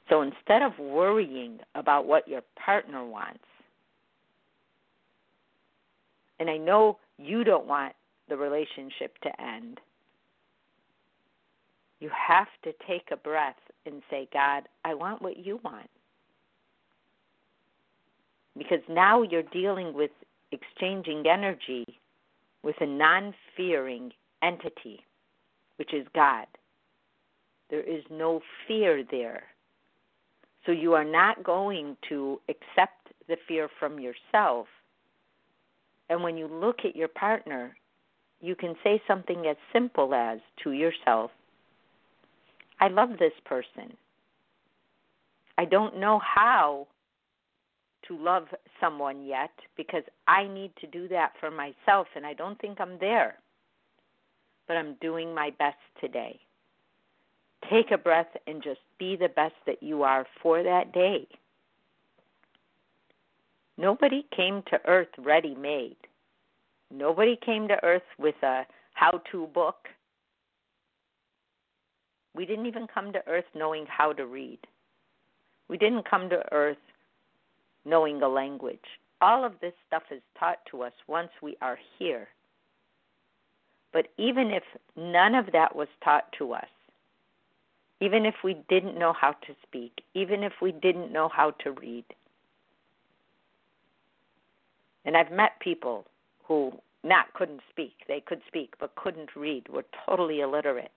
So 0.10 0.22
instead 0.22 0.62
of 0.62 0.80
worrying 0.80 1.60
about 1.76 2.08
what 2.08 2.28
your 2.28 2.42
partner 2.64 3.06
wants, 3.06 3.44
and 6.40 6.50
I 6.50 6.56
know 6.56 6.98
you 7.18 7.44
don't 7.44 7.68
want 7.68 7.94
the 8.30 8.38
relationship 8.38 9.18
to 9.24 9.42
end, 9.42 9.80
you 12.00 12.10
have 12.10 12.48
to 12.64 12.72
take 12.88 13.10
a 13.12 13.18
breath 13.18 13.58
and 13.86 14.02
say, 14.10 14.30
God, 14.32 14.64
I 14.86 14.94
want 14.94 15.22
what 15.22 15.38
you 15.38 15.60
want. 15.66 15.90
Because 18.58 18.80
now 18.90 19.22
you're 19.22 19.44
dealing 19.44 19.94
with 19.94 20.12
exchanging 20.54 21.26
energy 21.28 21.86
with 22.64 22.76
a 22.80 22.86
non 22.86 23.34
fearing 23.58 24.12
entity 24.42 25.02
which 25.80 25.94
is 25.94 26.06
God. 26.14 26.46
There 27.70 27.82
is 27.82 28.04
no 28.12 28.42
fear 28.68 29.04
there. 29.10 29.44
So 30.66 30.74
you 30.74 30.94
are 30.94 31.06
not 31.06 31.44
going 31.44 31.96
to 32.10 32.42
accept 32.50 33.14
the 33.30 33.38
fear 33.48 33.70
from 33.80 33.98
yourself. 34.00 34.68
And 36.10 36.22
when 36.22 36.36
you 36.38 36.48
look 36.48 36.80
at 36.84 36.98
your 36.98 37.08
partner, 37.08 37.76
you 38.42 38.56
can 38.56 38.76
say 38.84 39.02
something 39.08 39.46
as 39.50 39.56
simple 39.72 40.14
as 40.14 40.40
to 40.64 40.72
yourself, 40.72 41.32
I 42.82 42.88
love 42.88 43.12
this 43.20 43.34
person. 43.46 43.96
I 45.58 45.66
don't 45.66 46.00
know 46.00 46.20
how 46.20 46.88
to 48.08 48.18
love 48.18 48.46
someone 48.80 49.26
yet 49.26 49.52
because 49.78 50.04
I 50.28 50.48
need 50.48 50.72
to 50.82 50.88
do 50.88 51.08
that 51.10 51.34
for 51.40 51.52
myself 51.52 52.08
and 52.16 52.26
I 52.26 52.34
don't 52.34 52.60
think 52.60 52.80
I'm 52.80 52.98
there. 53.00 53.36
But 54.70 54.78
I'm 54.78 54.96
doing 55.02 55.34
my 55.36 55.50
best 55.60 55.80
today. 56.00 56.40
Take 57.70 57.92
a 57.92 57.98
breath 57.98 58.30
and 58.48 58.64
just 58.64 58.80
be 59.00 59.18
the 59.18 59.28
best 59.28 59.56
that 59.66 59.84
you 59.84 60.04
are 60.04 60.26
for 60.42 60.64
that 60.64 60.94
day. 60.94 61.28
Nobody 63.78 64.26
came 64.36 64.62
to 64.70 64.80
earth 64.86 65.10
ready 65.18 65.56
made. 65.56 65.98
Nobody 66.92 67.38
came 67.44 67.68
to 67.68 67.84
earth 67.84 68.04
with 68.20 68.36
a 68.44 68.64
how 68.94 69.22
to 69.32 69.48
book. 69.48 69.88
We 72.36 72.46
didn't 72.46 72.68
even 72.68 72.86
come 72.94 73.12
to 73.14 73.28
earth 73.28 73.46
knowing 73.56 73.88
how 73.88 74.14
to 74.14 74.28
read. 74.28 74.60
We 75.68 75.78
didn't 75.78 76.08
come 76.08 76.30
to 76.30 76.44
earth 76.52 76.78
knowing 77.86 78.22
a 78.22 78.28
language. 78.28 78.80
All 79.20 79.44
of 79.44 79.54
this 79.62 79.74
stuff 79.88 80.04
is 80.12 80.22
taught 80.40 80.60
to 80.70 80.84
us 80.84 80.94
once 81.08 81.32
we 81.42 81.58
are 81.62 81.80
here. 81.98 82.28
But 83.92 84.08
even 84.18 84.52
if 84.52 84.64
none 84.96 85.36
of 85.36 85.52
that 85.54 85.76
was 85.76 85.88
taught 86.04 86.32
to 86.38 86.54
us, 86.54 86.68
even 88.02 88.26
if 88.26 88.36
we 88.44 88.56
didn't 88.70 88.98
know 88.98 89.14
how 89.14 89.32
to 89.32 89.56
speak, 89.64 90.04
even 90.14 90.44
if 90.44 90.54
we 90.62 90.72
didn't 90.72 91.12
know 91.12 91.30
how 91.30 91.52
to 91.64 91.72
read, 91.72 92.06
and 95.06 95.18
I've 95.18 95.32
met 95.32 95.60
people 95.60 96.06
who 96.44 96.72
not 97.04 97.34
couldn't 97.34 97.62
speak, 97.70 97.94
they 98.08 98.22
could 98.22 98.42
speak 98.48 98.74
but 98.80 98.96
couldn't 98.96 99.36
read, 99.36 99.68
were 99.70 99.86
totally 100.06 100.42
illiterate. 100.42 100.92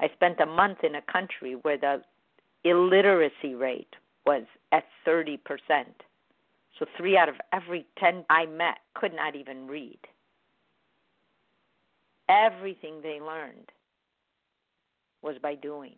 I 0.00 0.08
spent 0.14 0.40
a 0.40 0.46
month 0.46 0.78
in 0.84 0.94
a 0.94 1.02
country 1.02 1.54
where 1.54 1.78
the 1.78 2.02
illiteracy 2.64 3.54
rate 3.54 3.94
was 4.24 4.44
at 4.72 4.84
30%. 5.06 5.38
So 6.78 6.86
three 6.96 7.16
out 7.16 7.28
of 7.28 7.36
every 7.52 7.86
10 7.98 8.24
I 8.28 8.46
met 8.46 8.78
could 8.94 9.14
not 9.14 9.34
even 9.34 9.66
read. 9.66 9.98
Everything 12.28 13.00
they 13.02 13.20
learned 13.20 13.70
was 15.22 15.36
by 15.42 15.54
doing. 15.54 15.94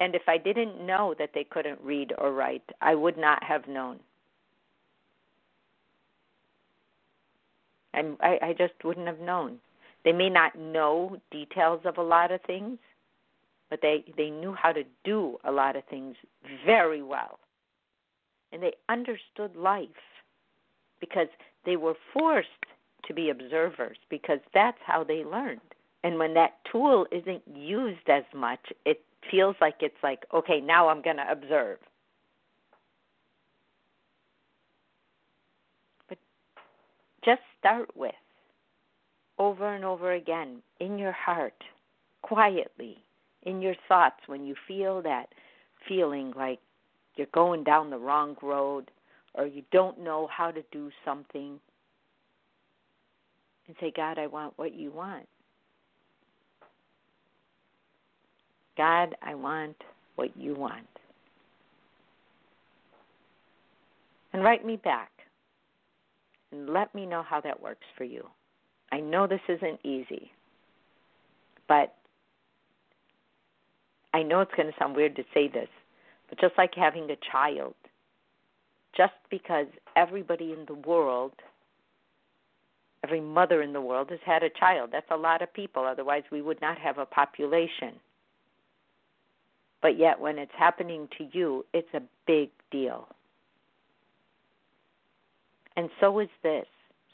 And 0.00 0.14
if 0.14 0.22
I 0.28 0.38
didn't 0.38 0.84
know 0.84 1.14
that 1.18 1.30
they 1.34 1.44
couldn't 1.44 1.80
read 1.82 2.12
or 2.18 2.32
write, 2.32 2.62
I 2.80 2.94
would 2.94 3.18
not 3.18 3.42
have 3.44 3.68
known. 3.68 4.00
And 7.92 8.16
I, 8.20 8.38
I 8.42 8.54
just 8.56 8.74
wouldn't 8.84 9.06
have 9.06 9.20
known. 9.20 9.58
They 10.04 10.12
may 10.12 10.30
not 10.30 10.56
know 10.56 11.18
details 11.30 11.80
of 11.84 11.98
a 11.98 12.02
lot 12.02 12.30
of 12.30 12.40
things, 12.42 12.78
but 13.68 13.80
they 13.82 14.04
they 14.16 14.30
knew 14.30 14.54
how 14.54 14.72
to 14.72 14.84
do 15.04 15.38
a 15.44 15.52
lot 15.52 15.76
of 15.76 15.84
things 15.84 16.16
very 16.64 17.02
well 17.02 17.38
and 18.52 18.62
they 18.62 18.72
understood 18.88 19.54
life 19.56 19.88
because 21.00 21.28
they 21.64 21.76
were 21.76 21.94
forced 22.12 22.48
to 23.06 23.14
be 23.14 23.30
observers 23.30 23.96
because 24.08 24.40
that's 24.54 24.78
how 24.84 25.04
they 25.04 25.24
learned. 25.24 25.60
And 26.02 26.18
when 26.18 26.34
that 26.34 26.58
tool 26.70 27.06
isn't 27.12 27.42
used 27.54 28.08
as 28.08 28.24
much 28.34 28.72
it 28.84 29.02
feels 29.30 29.56
like 29.60 29.76
it's 29.80 30.02
like 30.02 30.24
okay 30.32 30.60
now 30.60 30.88
i'm 30.88 31.02
going 31.02 31.16
to 31.16 31.30
observe. 31.30 31.78
But 36.08 36.18
just 37.24 37.42
start 37.58 37.94
with 37.94 38.14
over 39.38 39.74
and 39.74 39.84
over 39.84 40.12
again 40.12 40.62
in 40.80 40.98
your 40.98 41.12
heart 41.12 41.64
quietly 42.22 42.98
in 43.44 43.62
your 43.62 43.74
thoughts 43.88 44.20
when 44.26 44.44
you 44.44 44.54
feel 44.68 45.00
that 45.02 45.26
feeling 45.88 46.32
like 46.36 46.58
you're 47.16 47.26
going 47.32 47.64
down 47.64 47.90
the 47.90 47.98
wrong 47.98 48.36
road 48.42 48.90
or 49.34 49.46
you 49.46 49.62
don't 49.72 49.98
know 49.98 50.28
how 50.30 50.50
to 50.50 50.62
do 50.70 50.90
something 51.04 51.58
and 53.70 53.76
say, 53.80 53.92
God, 53.94 54.18
I 54.18 54.26
want 54.26 54.52
what 54.56 54.74
you 54.74 54.90
want. 54.90 55.26
God, 58.76 59.14
I 59.22 59.36
want 59.36 59.76
what 60.16 60.36
you 60.36 60.56
want. 60.56 60.88
And 64.32 64.42
write 64.42 64.66
me 64.66 64.74
back 64.76 65.12
and 66.50 66.68
let 66.70 66.92
me 66.96 67.06
know 67.06 67.22
how 67.22 67.40
that 67.42 67.62
works 67.62 67.86
for 67.96 68.02
you. 68.02 68.26
I 68.90 68.98
know 68.98 69.28
this 69.28 69.40
isn't 69.48 69.78
easy, 69.84 70.32
but 71.68 71.94
I 74.12 74.24
know 74.24 74.40
it's 74.40 74.54
going 74.56 74.66
to 74.66 74.78
sound 74.80 74.96
weird 74.96 75.14
to 75.14 75.22
say 75.32 75.46
this, 75.46 75.68
but 76.28 76.40
just 76.40 76.54
like 76.58 76.74
having 76.74 77.08
a 77.08 77.16
child, 77.30 77.74
just 78.96 79.12
because 79.30 79.66
everybody 79.94 80.52
in 80.58 80.64
the 80.66 80.74
world, 80.74 81.34
every 83.04 83.20
mother 83.20 83.62
in 83.62 83.72
the 83.72 83.80
world 83.80 84.10
has 84.10 84.20
had 84.24 84.42
a 84.42 84.50
child, 84.50 84.90
that's 84.92 85.10
a 85.10 85.16
lot 85.16 85.42
of 85.42 85.52
people. 85.52 85.84
Otherwise, 85.84 86.22
we 86.30 86.42
would 86.42 86.60
not 86.60 86.78
have 86.78 86.98
a 86.98 87.06
population. 87.06 87.94
But 89.82 89.98
yet, 89.98 90.20
when 90.20 90.38
it's 90.38 90.52
happening 90.58 91.08
to 91.18 91.26
you, 91.32 91.64
it's 91.72 91.92
a 91.94 92.02
big 92.26 92.50
deal. 92.70 93.08
And 95.76 95.88
so 96.00 96.18
is 96.18 96.28
this. 96.42 96.66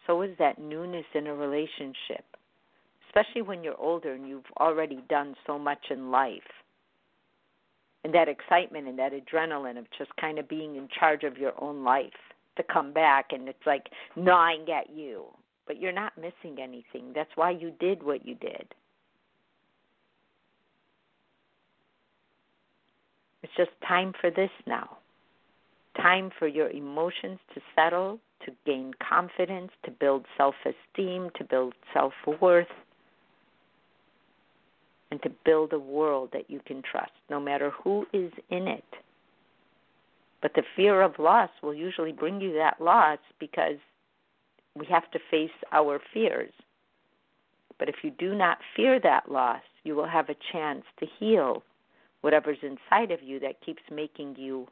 So 0.06 0.22
is 0.22 0.36
that 0.38 0.58
newness 0.58 1.04
in 1.14 1.26
a 1.26 1.34
relationship, 1.34 2.24
especially 3.08 3.42
when 3.42 3.62
you're 3.62 3.80
older 3.80 4.12
and 4.12 4.28
you've 4.28 4.44
already 4.58 5.02
done 5.08 5.34
so 5.46 5.58
much 5.58 5.90
in 5.90 6.10
life 6.10 6.42
and 8.06 8.14
that 8.14 8.28
excitement 8.28 8.86
and 8.86 8.96
that 9.00 9.12
adrenaline 9.12 9.76
of 9.76 9.84
just 9.98 10.14
kind 10.16 10.38
of 10.38 10.48
being 10.48 10.76
in 10.76 10.88
charge 10.96 11.24
of 11.24 11.36
your 11.36 11.52
own 11.60 11.82
life 11.82 12.12
to 12.56 12.62
come 12.62 12.92
back 12.92 13.32
and 13.32 13.48
it's 13.48 13.66
like 13.66 13.88
gnawing 14.14 14.64
at 14.70 14.88
you 14.94 15.24
but 15.66 15.80
you're 15.80 15.92
not 15.92 16.12
missing 16.16 16.58
anything. 16.60 17.12
That's 17.14 17.30
why 17.34 17.50
you 17.50 17.72
did 17.78 18.02
what 18.02 18.26
you 18.26 18.34
did. 18.34 18.66
It's 23.42 23.52
just 23.56 23.70
time 23.86 24.12
for 24.20 24.30
this 24.30 24.50
now. 24.66 24.98
Time 25.96 26.30
for 26.38 26.46
your 26.46 26.68
emotions 26.70 27.38
to 27.54 27.60
settle 27.74 28.18
to 28.44 28.52
gain 28.66 28.92
confidence 29.08 29.70
to 29.84 29.90
build 29.90 30.26
self 30.36 30.54
esteem 30.64 31.30
to 31.36 31.44
build 31.44 31.74
self 31.94 32.12
worth 32.40 32.66
and 35.10 35.22
to 35.22 35.30
build 35.44 35.72
a 35.72 35.78
world 35.78 36.30
that 36.32 36.50
you 36.50 36.60
can 36.66 36.82
trust, 36.82 37.12
no 37.30 37.40
matter 37.40 37.70
who 37.82 38.04
is 38.12 38.32
in 38.50 38.66
it. 38.66 38.84
But 40.42 40.52
the 40.54 40.64
fear 40.74 41.00
of 41.02 41.18
loss 41.18 41.50
will 41.62 41.74
usually 41.74 42.12
bring 42.12 42.40
you 42.40 42.52
that 42.54 42.80
loss 42.80 43.18
because 43.38 43.78
we 44.76 44.86
have 44.86 45.10
to 45.12 45.18
face 45.30 45.50
our 45.72 46.00
fears. 46.12 46.52
But 47.78 47.88
if 47.88 47.96
you 48.02 48.10
do 48.10 48.34
not 48.34 48.58
fear 48.74 49.00
that 49.00 49.30
loss, 49.30 49.62
you 49.84 49.94
will 49.94 50.06
have 50.06 50.28
a 50.28 50.36
chance 50.52 50.84
to 51.00 51.06
heal 51.18 51.62
whatever's 52.20 52.58
inside 52.62 53.10
of 53.10 53.22
you 53.22 53.38
that 53.40 53.64
keeps 53.64 53.82
making 53.90 54.36
you 54.36 54.66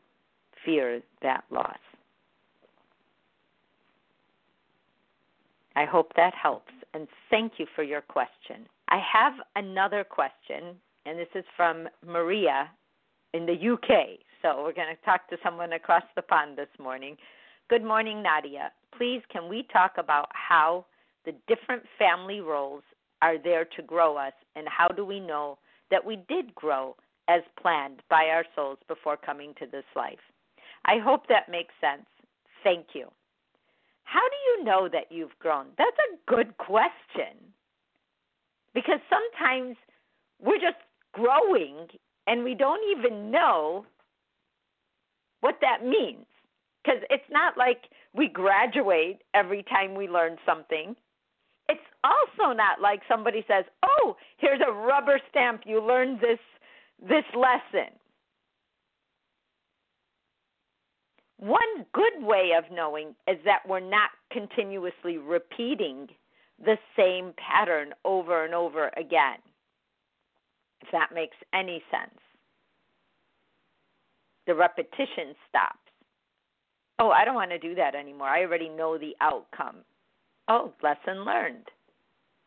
fear 0.65 1.01
that 1.23 1.45
loss. 1.51 1.79
I 5.77 5.85
hope 5.85 6.13
that 6.17 6.35
helps, 6.35 6.73
and 6.95 7.09
thank 7.31 7.55
you 7.59 7.67
for 7.75 7.83
your 7.83 8.01
question. 8.01 8.67
I 8.89 8.99
have 9.13 9.35
another 9.57 10.05
question, 10.05 10.77
and 11.05 11.19
this 11.19 11.29
is 11.35 11.45
from 11.57 11.89
Maria 12.07 12.71
in 13.33 13.45
the 13.45 13.53
UK. 13.53 14.21
So 14.41 14.63
we're 14.63 14.73
going 14.73 14.95
to 14.95 15.05
talk 15.05 15.29
to 15.31 15.37
someone 15.43 15.73
across 15.73 16.05
the 16.15 16.23
pond 16.23 16.57
this 16.57 16.69
morning. 16.79 17.17
Good 17.69 17.83
morning, 17.83 18.23
Nadia. 18.23 18.71
Please, 18.97 19.23
can 19.31 19.49
we 19.49 19.67
talk 19.73 19.93
about 19.99 20.29
how 20.33 20.85
the 21.25 21.33
different 21.49 21.83
family 21.99 22.41
roles 22.41 22.83
are 23.23 23.39
there 23.39 23.65
to 23.77 23.83
grow 23.83 24.17
us, 24.17 24.33
and 24.57 24.67
how 24.69 24.89
do 24.89 25.05
we 25.05 25.19
know 25.19 25.59
that 25.91 26.05
we 26.05 26.17
did 26.29 26.55
grow 26.55 26.97
as 27.29 27.41
planned 27.61 28.03
by 28.11 28.27
our 28.27 28.45
souls 28.55 28.79
before 28.89 29.17
coming 29.17 29.55
to 29.59 29.67
this 29.67 29.85
life? 29.97 30.19
I 30.85 30.99
hope 30.99 31.27
that 31.29 31.49
makes 31.49 31.73
sense. 31.81 32.07
Thank 32.63 32.89
you. 32.95 33.09
How 34.05 34.21
do 34.21 34.37
you 34.51 34.65
know 34.65 34.89
that 34.93 35.11
you've 35.11 35.39
grown? 35.39 35.67
That's 35.79 35.97
a 36.13 36.31
good 36.31 36.57
question 36.59 37.35
because 38.75 39.01
sometimes 39.09 39.77
we're 40.43 40.59
just 40.59 40.77
growing 41.13 41.89
and 42.27 42.45
we 42.45 42.55
don't 42.55 42.83
even 42.97 43.31
know 43.31 43.87
what 45.41 45.57
that 45.61 45.85
means. 45.85 46.27
Because 46.83 47.01
it's 47.09 47.25
not 47.31 47.57
like 47.57 47.85
we 48.15 48.29
graduate 48.29 49.23
every 49.35 49.63
time 49.65 49.95
we 49.95 50.09
learn 50.09 50.37
something. 50.47 50.95
It's 51.69 51.81
also 52.05 52.53
not 52.53 52.81
like 52.81 53.03
somebody 53.09 53.45
says, 53.49 53.65
"Oh, 53.83 54.17
here's 54.37 54.61
a 54.61 54.73
rubber 54.73 55.21
stamp. 55.31 55.67
You 55.67 55.81
learned 55.81 56.21
this 56.21 56.39
this 56.99 57.25
lesson. 57.35 57.99
One 61.39 61.85
good 61.93 62.23
way 62.23 62.53
of 62.57 62.71
knowing 62.71 63.15
is 63.27 63.39
that 63.45 63.67
we're 63.67 63.81
not 63.81 64.11
continuously 64.31 65.19
repeating 65.19 66.09
the 66.65 66.79
same 66.97 67.35
pattern 67.37 67.93
over 68.05 68.45
and 68.45 68.55
over 68.55 68.91
again, 68.97 69.39
if 70.81 70.91
that 70.93 71.13
makes 71.13 71.37
any 71.53 71.83
sense. 71.91 72.19
The 74.47 74.55
repetition 74.55 75.35
stops. 75.49 75.84
Oh, 76.99 77.11
I 77.11 77.25
don't 77.25 77.35
want 77.35 77.51
to 77.51 77.59
do 77.59 77.75
that 77.75 77.95
anymore. 77.95 78.29
I 78.29 78.43
already 78.43 78.69
know 78.69 78.99
the 78.99 79.15
outcome. 79.21 79.77
Oh, 80.49 80.73
lesson 80.83 81.25
learned. 81.25 81.69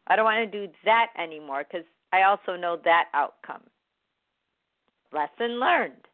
I 0.07 0.15
don't 0.15 0.25
want 0.25 0.51
to 0.51 0.67
do 0.67 0.71
that 0.85 1.07
anymore 1.21 1.65
because 1.69 1.85
I 2.13 2.23
also 2.23 2.55
know 2.55 2.77
that 2.85 3.05
outcome. 3.13 3.63
Lesson 5.11 5.59
learned. 5.59 6.07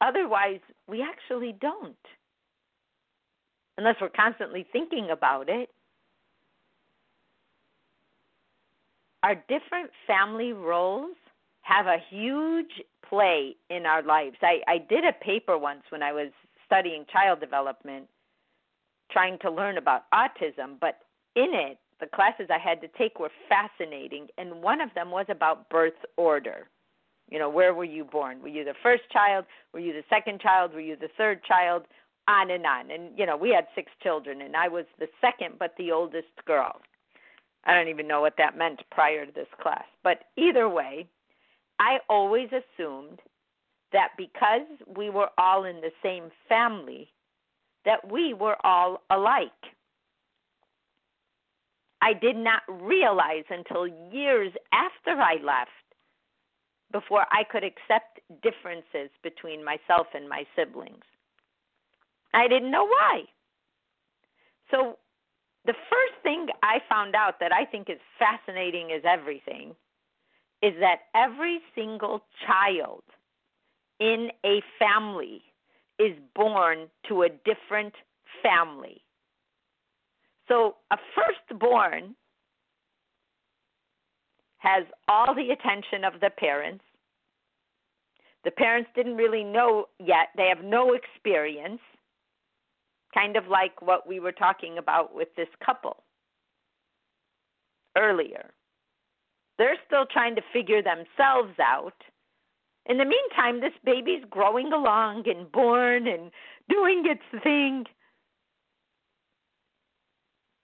Otherwise, 0.00 0.60
we 0.86 1.02
actually 1.02 1.54
don't. 1.60 1.96
Unless 3.78 3.96
we're 4.00 4.10
constantly 4.10 4.66
thinking 4.72 5.08
about 5.10 5.48
it. 5.48 5.70
Our 9.22 9.34
different 9.34 9.90
family 10.06 10.52
roles 10.52 11.16
have 11.62 11.86
a 11.86 11.98
huge 12.10 12.82
play 13.08 13.56
in 13.70 13.86
our 13.86 14.02
lives. 14.02 14.36
I, 14.42 14.60
I 14.66 14.78
did 14.78 15.04
a 15.04 15.12
paper 15.24 15.56
once 15.56 15.82
when 15.90 16.02
I 16.02 16.12
was 16.12 16.28
studying 16.66 17.04
child 17.10 17.40
development, 17.40 18.06
trying 19.10 19.38
to 19.40 19.50
learn 19.50 19.78
about 19.78 20.02
autism, 20.12 20.78
but 20.80 21.00
in 21.34 21.54
it, 21.54 21.78
the 22.00 22.06
classes 22.06 22.48
I 22.50 22.58
had 22.58 22.80
to 22.82 22.88
take 22.98 23.18
were 23.18 23.30
fascinating, 23.48 24.28
and 24.36 24.62
one 24.62 24.80
of 24.80 24.90
them 24.94 25.10
was 25.10 25.26
about 25.28 25.68
birth 25.68 25.94
order. 26.16 26.68
You 27.30 27.38
know, 27.38 27.50
where 27.50 27.74
were 27.74 27.84
you 27.84 28.04
born? 28.04 28.40
Were 28.40 28.48
you 28.48 28.64
the 28.64 28.74
first 28.82 29.02
child? 29.10 29.44
Were 29.72 29.80
you 29.80 29.92
the 29.92 30.04
second 30.08 30.40
child? 30.40 30.72
Were 30.72 30.80
you 30.80 30.96
the 30.96 31.10
third 31.16 31.42
child? 31.44 31.82
On 32.26 32.50
and 32.50 32.64
on. 32.66 32.90
And, 32.90 33.18
you 33.18 33.26
know, 33.26 33.36
we 33.36 33.50
had 33.50 33.66
six 33.74 33.90
children, 34.02 34.42
and 34.42 34.54
I 34.54 34.68
was 34.68 34.84
the 34.98 35.08
second 35.20 35.54
but 35.58 35.74
the 35.76 35.90
oldest 35.92 36.28
girl. 36.46 36.80
I 37.64 37.74
don't 37.74 37.88
even 37.88 38.06
know 38.06 38.20
what 38.20 38.34
that 38.38 38.56
meant 38.56 38.82
prior 38.90 39.26
to 39.26 39.32
this 39.32 39.48
class. 39.60 39.84
But 40.04 40.24
either 40.36 40.68
way, 40.68 41.06
I 41.78 41.98
always 42.08 42.48
assumed 42.48 43.20
that 43.92 44.10
because 44.16 44.66
we 44.96 45.10
were 45.10 45.30
all 45.38 45.64
in 45.64 45.80
the 45.80 45.92
same 46.02 46.30
family, 46.48 47.12
that 47.84 48.10
we 48.10 48.34
were 48.34 48.56
all 48.64 49.02
alike. 49.10 49.50
I 52.00 52.12
did 52.12 52.36
not 52.36 52.62
realize 52.68 53.44
until 53.50 53.86
years 53.86 54.52
after 54.72 55.20
I 55.20 55.36
left 55.42 55.70
before 56.92 57.26
I 57.30 57.44
could 57.44 57.64
accept 57.64 58.20
differences 58.42 59.10
between 59.22 59.64
myself 59.64 60.06
and 60.14 60.28
my 60.28 60.44
siblings. 60.56 61.04
I 62.34 62.48
didn't 62.48 62.70
know 62.70 62.86
why. 62.86 63.22
So, 64.70 64.98
the 65.64 65.74
first 65.90 66.22
thing 66.22 66.46
I 66.62 66.78
found 66.88 67.14
out 67.14 67.40
that 67.40 67.52
I 67.52 67.64
think 67.64 67.90
is 67.90 67.98
fascinating 68.18 68.92
as 68.92 69.02
everything 69.04 69.74
is 70.62 70.74
that 70.80 71.00
every 71.14 71.60
single 71.74 72.22
child 72.46 73.02
in 74.00 74.30
a 74.44 74.62
family 74.78 75.42
is 75.98 76.12
born 76.34 76.88
to 77.08 77.22
a 77.22 77.28
different 77.28 77.94
family. 78.42 79.02
So, 80.48 80.76
a 80.90 80.96
firstborn 81.14 82.14
has 84.58 84.84
all 85.08 85.34
the 85.34 85.50
attention 85.50 86.04
of 86.04 86.20
the 86.20 86.30
parents. 86.30 86.84
The 88.44 88.50
parents 88.50 88.90
didn't 88.94 89.16
really 89.16 89.44
know 89.44 89.86
yet, 89.98 90.28
they 90.36 90.48
have 90.48 90.64
no 90.64 90.94
experience, 90.94 91.80
kind 93.12 93.36
of 93.36 93.46
like 93.48 93.82
what 93.82 94.06
we 94.08 94.20
were 94.20 94.32
talking 94.32 94.78
about 94.78 95.14
with 95.14 95.28
this 95.36 95.48
couple 95.64 96.02
earlier. 97.96 98.50
They're 99.58 99.76
still 99.86 100.06
trying 100.06 100.36
to 100.36 100.42
figure 100.52 100.82
themselves 100.82 101.58
out. 101.60 101.94
In 102.86 102.96
the 102.96 103.04
meantime, 103.04 103.60
this 103.60 103.72
baby's 103.84 104.24
growing 104.30 104.72
along 104.72 105.24
and 105.26 105.50
born 105.50 106.06
and 106.06 106.30
doing 106.70 107.04
its 107.04 107.42
thing. 107.42 107.84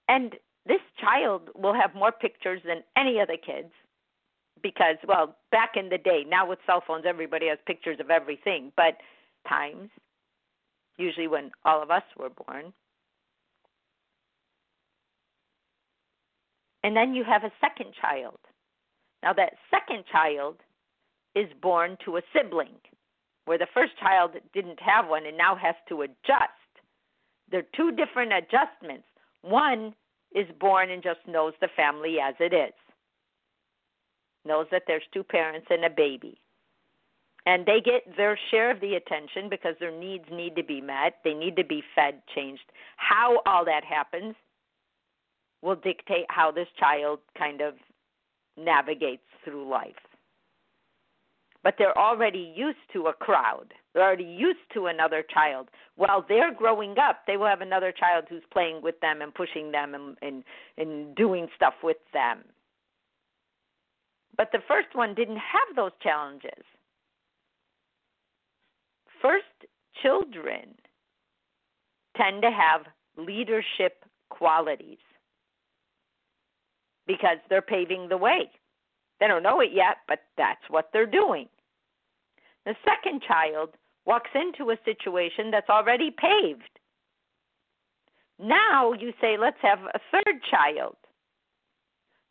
And 0.08 0.34
this 0.66 0.80
child 1.00 1.50
will 1.54 1.74
have 1.74 1.94
more 1.94 2.12
pictures 2.12 2.62
than 2.64 2.82
any 2.96 3.20
other 3.20 3.36
kids 3.36 3.72
because, 4.62 4.96
well, 5.06 5.36
back 5.50 5.72
in 5.76 5.90
the 5.90 5.98
day, 5.98 6.24
now 6.26 6.48
with 6.48 6.58
cell 6.64 6.82
phones, 6.86 7.04
everybody 7.06 7.48
has 7.48 7.58
pictures 7.66 7.98
of 8.00 8.10
everything, 8.10 8.72
but 8.76 8.96
times, 9.46 9.90
usually 10.96 11.26
when 11.26 11.50
all 11.64 11.82
of 11.82 11.90
us 11.90 12.02
were 12.18 12.30
born. 12.30 12.72
And 16.82 16.96
then 16.96 17.14
you 17.14 17.24
have 17.24 17.44
a 17.44 17.52
second 17.60 17.92
child. 18.00 18.38
Now, 19.24 19.32
that 19.32 19.54
second 19.70 20.04
child 20.12 20.56
is 21.34 21.48
born 21.62 21.96
to 22.04 22.18
a 22.18 22.22
sibling, 22.34 22.76
where 23.46 23.56
the 23.56 23.66
first 23.72 23.92
child 23.98 24.32
didn't 24.52 24.78
have 24.80 25.08
one 25.08 25.24
and 25.24 25.38
now 25.38 25.56
has 25.56 25.74
to 25.88 26.02
adjust. 26.02 26.52
They're 27.50 27.64
two 27.74 27.90
different 27.92 28.34
adjustments. 28.34 29.06
One 29.40 29.94
is 30.34 30.46
born 30.60 30.90
and 30.90 31.02
just 31.02 31.20
knows 31.26 31.54
the 31.62 31.68
family 31.74 32.18
as 32.20 32.34
it 32.38 32.52
is, 32.52 32.74
knows 34.44 34.66
that 34.70 34.82
there's 34.86 35.02
two 35.14 35.24
parents 35.24 35.68
and 35.70 35.86
a 35.86 35.90
baby. 35.90 36.38
And 37.46 37.64
they 37.64 37.80
get 37.80 38.16
their 38.18 38.38
share 38.50 38.70
of 38.70 38.80
the 38.80 38.94
attention 38.94 39.48
because 39.48 39.74
their 39.80 39.90
needs 39.90 40.24
need 40.30 40.54
to 40.56 40.62
be 40.62 40.82
met. 40.82 41.20
They 41.24 41.34
need 41.34 41.56
to 41.56 41.64
be 41.64 41.82
fed, 41.94 42.20
changed. 42.34 42.64
How 42.96 43.40
all 43.46 43.64
that 43.64 43.84
happens 43.84 44.34
will 45.62 45.76
dictate 45.76 46.26
how 46.28 46.50
this 46.50 46.68
child 46.78 47.20
kind 47.38 47.62
of 47.62 47.74
navigates 48.56 49.22
through 49.44 49.68
life. 49.68 49.94
But 51.62 51.76
they're 51.78 51.96
already 51.96 52.52
used 52.54 52.78
to 52.92 53.06
a 53.06 53.14
crowd. 53.14 53.72
They're 53.92 54.04
already 54.04 54.24
used 54.24 54.58
to 54.74 54.86
another 54.86 55.24
child. 55.32 55.70
While 55.96 56.24
they're 56.28 56.52
growing 56.52 56.98
up, 56.98 57.20
they 57.26 57.38
will 57.38 57.46
have 57.46 57.62
another 57.62 57.90
child 57.90 58.24
who's 58.28 58.42
playing 58.52 58.82
with 58.82 59.00
them 59.00 59.22
and 59.22 59.34
pushing 59.34 59.72
them 59.72 59.94
and, 59.94 60.16
and, 60.20 60.44
and 60.76 61.14
doing 61.14 61.48
stuff 61.56 61.74
with 61.82 61.96
them. 62.12 62.40
But 64.36 64.50
the 64.52 64.58
first 64.68 64.88
one 64.94 65.14
didn't 65.14 65.36
have 65.36 65.76
those 65.76 65.92
challenges. 66.02 66.64
First, 69.22 69.44
children 70.02 70.74
tend 72.16 72.42
to 72.42 72.50
have 72.50 72.82
leadership 73.16 74.04
qualities 74.28 74.98
because 77.06 77.38
they're 77.48 77.62
paving 77.62 78.08
the 78.08 78.16
way. 78.16 78.50
They 79.20 79.28
don't 79.28 79.42
know 79.42 79.60
it 79.60 79.70
yet, 79.72 79.98
but 80.08 80.20
that's 80.36 80.62
what 80.68 80.90
they're 80.92 81.06
doing. 81.06 81.48
The 82.64 82.74
second 82.84 83.22
child 83.26 83.70
walks 84.06 84.30
into 84.34 84.70
a 84.70 84.76
situation 84.84 85.50
that's 85.50 85.68
already 85.68 86.10
paved. 86.10 86.62
Now 88.38 88.92
you 88.92 89.12
say, 89.20 89.36
let's 89.38 89.58
have 89.62 89.78
a 89.94 90.00
third 90.10 90.40
child. 90.50 90.96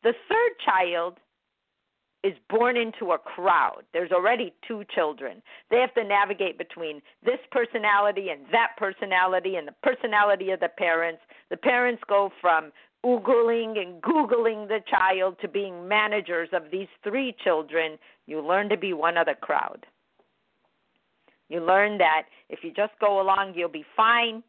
The 0.04 0.14
third 0.30 0.52
child 0.66 1.18
is 2.24 2.34
born 2.50 2.78
into 2.78 3.12
a 3.12 3.18
crowd. 3.18 3.84
There's 3.92 4.12
already 4.12 4.54
two 4.68 4.84
children. 4.96 5.42
They 5.70 5.78
have 5.78 5.94
to 5.96 6.04
navigate 6.04 6.58
between 6.58 7.02
this 7.24 7.40
personality 7.52 8.30
and 8.30 8.46
that 8.52 8.72
personality 8.78 9.56
and 9.56 9.68
the 9.68 9.76
personality 9.84 10.52
of 10.52 10.60
the 10.62 10.70
parents. 10.70 11.22
The 11.50 11.58
parents 11.58 12.02
go 12.08 12.32
from 12.40 12.72
oogling 13.06 13.78
and 13.78 14.02
googling 14.02 14.68
the 14.68 14.80
child 14.90 15.36
to 15.42 15.48
being 15.48 15.88
managers 15.88 16.50
of 16.54 16.64
these 16.72 16.88
three 17.04 17.36
children. 17.44 17.98
You 18.28 18.42
learn 18.42 18.70
to 18.70 18.78
be 18.78 18.94
one 18.94 19.18
of 19.18 19.26
the 19.26 19.36
crowd. 19.36 19.86
You 21.50 21.60
learn 21.60 21.98
that 21.98 22.24
if 22.50 22.60
you 22.64 22.72
just 22.72 22.94
go 23.00 23.22
along, 23.22 23.54
you'll 23.56 23.70
be 23.70 23.86
fine. 23.96 24.42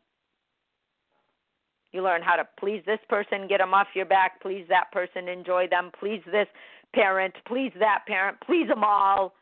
You 1.92 2.02
learn 2.02 2.22
how 2.22 2.36
to 2.36 2.46
please 2.58 2.82
this 2.86 2.98
person, 3.08 3.46
get 3.48 3.58
them 3.58 3.74
off 3.74 3.88
your 3.94 4.04
back, 4.06 4.40
please 4.40 4.66
that 4.68 4.90
person, 4.90 5.28
enjoy 5.28 5.68
them, 5.68 5.90
please 5.98 6.22
this 6.26 6.48
parent, 6.92 7.34
please 7.46 7.72
that 7.78 8.04
parent, 8.06 8.38
please 8.44 8.68
them 8.68 8.82
all. 8.82 9.34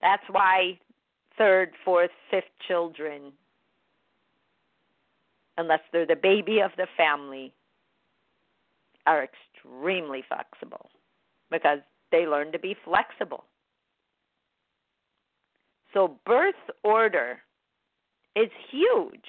That's 0.00 0.22
why 0.30 0.78
third, 1.36 1.72
fourth, 1.84 2.10
fifth 2.30 2.44
children, 2.66 3.32
unless 5.58 5.80
they're 5.92 6.06
the 6.06 6.16
baby 6.16 6.60
of 6.60 6.70
the 6.76 6.86
family, 6.96 7.52
are 9.06 9.24
extremely 9.24 10.22
flexible 10.28 10.90
because 11.50 11.78
they 12.12 12.26
learn 12.26 12.52
to 12.52 12.58
be 12.58 12.76
flexible. 12.84 13.44
So 15.92 16.18
birth 16.24 16.54
order 16.84 17.40
is 18.36 18.48
huge. 18.70 19.24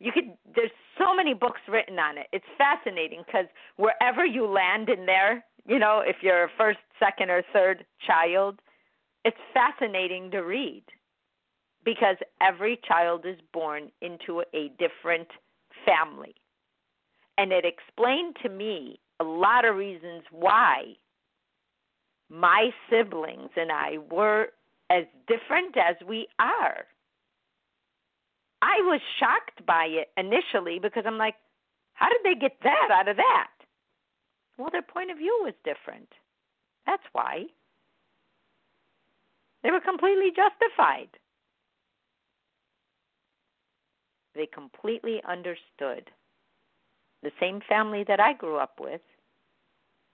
You 0.00 0.10
could 0.12 0.32
there's 0.54 0.70
so 0.98 1.14
many 1.14 1.34
books 1.34 1.60
written 1.68 1.98
on 1.98 2.18
it. 2.18 2.26
It's 2.32 2.44
fascinating 2.58 3.22
because 3.26 3.46
wherever 3.76 4.24
you 4.24 4.46
land 4.46 4.88
in 4.88 5.06
there, 5.06 5.44
you 5.66 5.78
know, 5.78 6.02
if 6.04 6.16
you're 6.22 6.44
a 6.44 6.48
first, 6.58 6.78
second, 6.98 7.30
or 7.30 7.42
third 7.52 7.84
child, 8.06 8.60
it's 9.24 9.36
fascinating 9.54 10.30
to 10.32 10.40
read 10.40 10.82
because 11.84 12.16
every 12.40 12.80
child 12.86 13.24
is 13.26 13.38
born 13.52 13.90
into 14.00 14.42
a 14.54 14.70
different 14.78 15.28
family. 15.86 16.34
And 17.38 17.52
it 17.52 17.64
explained 17.64 18.36
to 18.42 18.48
me 18.48 19.00
a 19.20 19.24
lot 19.24 19.64
of 19.64 19.76
reasons 19.76 20.22
why 20.30 20.96
my 22.28 22.70
siblings 22.90 23.50
and 23.56 23.70
I 23.70 23.98
were 24.10 24.48
as 24.90 25.04
different 25.26 25.76
as 25.76 25.96
we 26.06 26.28
are. 26.38 26.84
I 28.62 28.76
was 28.82 29.00
shocked 29.18 29.64
by 29.66 29.86
it 29.86 30.08
initially 30.16 30.78
because 30.78 31.04
I'm 31.06 31.18
like, 31.18 31.34
how 31.94 32.08
did 32.08 32.20
they 32.24 32.38
get 32.38 32.56
that 32.62 32.88
out 32.92 33.08
of 33.08 33.16
that? 33.16 33.48
Well, 34.56 34.70
their 34.70 34.82
point 34.82 35.10
of 35.10 35.18
view 35.18 35.40
was 35.42 35.54
different. 35.64 36.08
That's 36.86 37.02
why. 37.12 37.44
They 39.62 39.70
were 39.70 39.80
completely 39.80 40.30
justified. 40.34 41.08
They 44.34 44.46
completely 44.46 45.20
understood 45.28 46.10
the 47.22 47.32
same 47.40 47.60
family 47.68 48.04
that 48.08 48.20
I 48.20 48.32
grew 48.34 48.56
up 48.56 48.80
with 48.80 49.00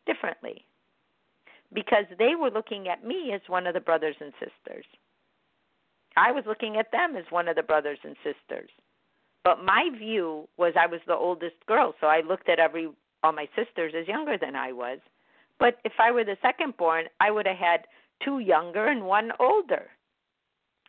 differently 0.06 0.64
because 1.72 2.04
they 2.18 2.34
were 2.34 2.50
looking 2.50 2.88
at 2.88 3.04
me 3.04 3.32
as 3.34 3.40
one 3.46 3.66
of 3.66 3.74
the 3.74 3.80
brothers 3.80 4.16
and 4.20 4.32
sisters. 4.38 4.84
I 6.16 6.32
was 6.32 6.44
looking 6.46 6.76
at 6.76 6.90
them 6.92 7.16
as 7.16 7.24
one 7.30 7.48
of 7.48 7.56
the 7.56 7.62
brothers 7.62 7.98
and 8.02 8.16
sisters. 8.24 8.70
But 9.44 9.64
my 9.64 9.88
view 9.96 10.48
was 10.56 10.74
I 10.76 10.86
was 10.86 11.00
the 11.06 11.14
oldest 11.14 11.56
girl, 11.66 11.94
so 12.00 12.06
I 12.06 12.20
looked 12.20 12.48
at 12.48 12.58
every 12.58 12.88
all 13.22 13.32
my 13.32 13.48
sisters 13.56 13.94
as 13.98 14.08
younger 14.08 14.36
than 14.38 14.54
I 14.54 14.72
was. 14.72 14.98
But 15.58 15.78
if 15.84 15.92
I 15.98 16.10
were 16.10 16.24
the 16.24 16.36
second 16.40 16.76
born, 16.76 17.04
I 17.20 17.30
would 17.30 17.46
have 17.46 17.56
had 17.56 17.86
two 18.24 18.38
younger 18.38 18.86
and 18.86 19.04
one 19.04 19.32
older. 19.40 19.86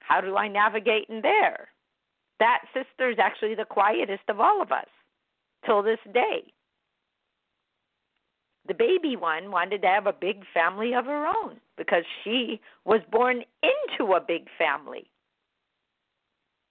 How 0.01 0.21
do 0.21 0.36
I 0.38 0.47
navigate 0.47 1.05
in 1.10 1.21
there? 1.21 1.69
That 2.39 2.62
sister 2.73 3.10
is 3.10 3.17
actually 3.19 3.55
the 3.55 3.65
quietest 3.65 4.23
of 4.29 4.39
all 4.39 4.62
of 4.62 4.71
us 4.71 4.88
till 5.65 5.84
this 5.84 6.00
day. 6.13 6.54
The 8.67 8.74
baby 8.74 9.15
one 9.15 9.52
wanted 9.52 9.82
to 9.82 9.88
have 9.88 10.06
a 10.06 10.13
big 10.13 10.43
family 10.54 10.93
of 10.93 11.06
her 11.06 11.26
own 11.26 11.60
because 11.78 12.04
she 12.24 12.62
was 12.86 13.02
born 13.12 13.43
into 13.63 14.13
a 14.13 14.22
big 14.22 14.48
family. 14.58 15.10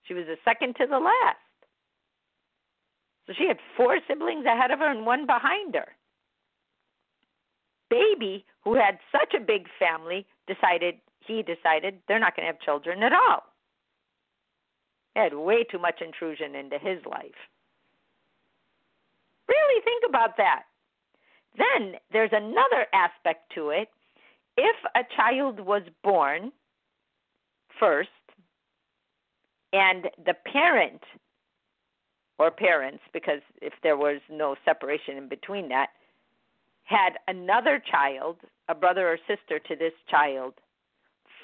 She 0.04 0.14
was 0.14 0.26
the 0.26 0.36
second 0.44 0.76
to 0.76 0.86
the 0.86 0.98
last. 0.98 1.36
So 3.26 3.34
she 3.36 3.46
had 3.46 3.58
four 3.76 3.98
siblings 4.08 4.46
ahead 4.46 4.70
of 4.70 4.78
her 4.78 4.90
and 4.90 5.04
one 5.04 5.26
behind 5.26 5.74
her. 5.74 5.96
Baby, 7.90 8.46
who 8.62 8.74
had 8.74 8.98
such 9.12 9.34
a 9.34 9.44
big 9.44 9.66
family, 9.78 10.26
decided 10.46 10.96
he 11.26 11.42
decided 11.42 11.98
they're 12.06 12.18
not 12.18 12.36
going 12.36 12.46
to 12.46 12.52
have 12.52 12.60
children 12.60 13.02
at 13.02 13.12
all. 13.12 13.42
He 15.14 15.20
had 15.20 15.34
way 15.34 15.64
too 15.64 15.78
much 15.78 16.00
intrusion 16.00 16.54
into 16.54 16.78
his 16.78 17.04
life. 17.04 17.36
Really 19.68 19.82
think 19.82 20.04
about 20.08 20.36
that. 20.38 20.62
Then 21.56 21.94
there's 22.12 22.30
another 22.32 22.86
aspect 22.92 23.52
to 23.54 23.70
it. 23.70 23.88
If 24.56 24.76
a 24.94 25.02
child 25.16 25.60
was 25.60 25.82
born 26.02 26.52
first 27.78 28.08
and 29.72 30.06
the 30.24 30.34
parent 30.50 31.02
or 32.38 32.50
parents, 32.50 33.02
because 33.12 33.40
if 33.60 33.74
there 33.82 33.96
was 33.96 34.20
no 34.30 34.56
separation 34.64 35.16
in 35.16 35.28
between 35.28 35.68
that, 35.68 35.88
had 36.84 37.14
another 37.26 37.82
child, 37.90 38.36
a 38.68 38.74
brother 38.74 39.08
or 39.08 39.18
sister 39.26 39.58
to 39.58 39.76
this 39.76 39.92
child, 40.10 40.54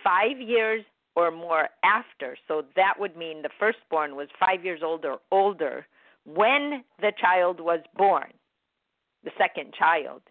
five 0.02 0.40
years 0.40 0.84
or 1.16 1.30
more 1.30 1.68
after. 1.84 2.36
So 2.48 2.64
that 2.76 2.94
would 2.98 3.16
mean 3.16 3.42
the 3.42 3.50
firstborn 3.58 4.16
was 4.16 4.28
five 4.40 4.64
years 4.64 4.80
old 4.82 5.04
or 5.04 5.18
older 5.30 5.86
when 6.24 6.84
the 7.00 7.12
child 7.20 7.60
was 7.60 7.80
born, 7.96 8.32
the 9.24 9.30
second 9.38 9.74
child. 9.74 10.22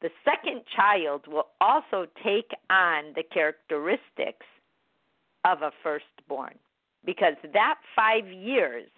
The 0.00 0.10
second 0.24 0.62
child 0.74 1.26
will 1.26 1.48
also 1.60 2.06
take 2.22 2.50
on 2.70 3.12
the 3.16 3.24
characteristics 3.32 4.46
of 5.44 5.62
a 5.62 5.72
firstborn 5.82 6.54
because 7.04 7.34
that 7.52 7.76
five 7.96 8.26
years 8.28 8.88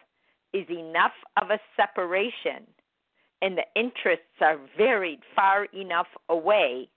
is 0.53 0.69
enough 0.69 1.13
of 1.41 1.51
a 1.51 1.61
separation 1.77 2.67
and 3.43 3.57
the 3.57 3.81
interests 3.81 4.25
are 4.41 4.59
varied 4.77 5.21
far 5.35 5.65
enough 5.67 6.09
away 6.29 6.89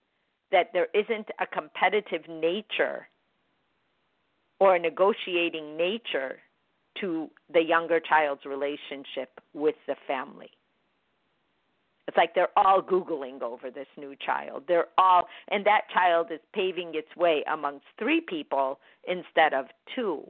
that 0.51 0.71
there 0.73 0.87
isn't 0.93 1.27
a 1.39 1.47
competitive 1.47 2.27
nature 2.27 3.07
or 4.59 4.75
a 4.75 4.79
negotiating 4.79 5.77
nature 5.77 6.39
to 7.01 7.29
the 7.51 7.61
younger 7.61 7.99
child's 7.99 8.45
relationship 8.45 9.39
with 9.53 9.75
the 9.87 9.95
family. 10.07 10.49
It's 12.07 12.17
like 12.17 12.35
they're 12.35 12.57
all 12.57 12.81
Googling 12.81 13.41
over 13.41 13.71
this 13.71 13.87
new 13.97 14.15
child. 14.25 14.63
They're 14.67 14.87
all, 14.97 15.27
and 15.49 15.65
that 15.65 15.83
child 15.93 16.27
is 16.31 16.39
paving 16.53 16.91
its 16.95 17.15
way 17.15 17.43
amongst 17.51 17.85
three 17.97 18.21
people 18.21 18.79
instead 19.07 19.53
of 19.53 19.65
two. 19.95 20.23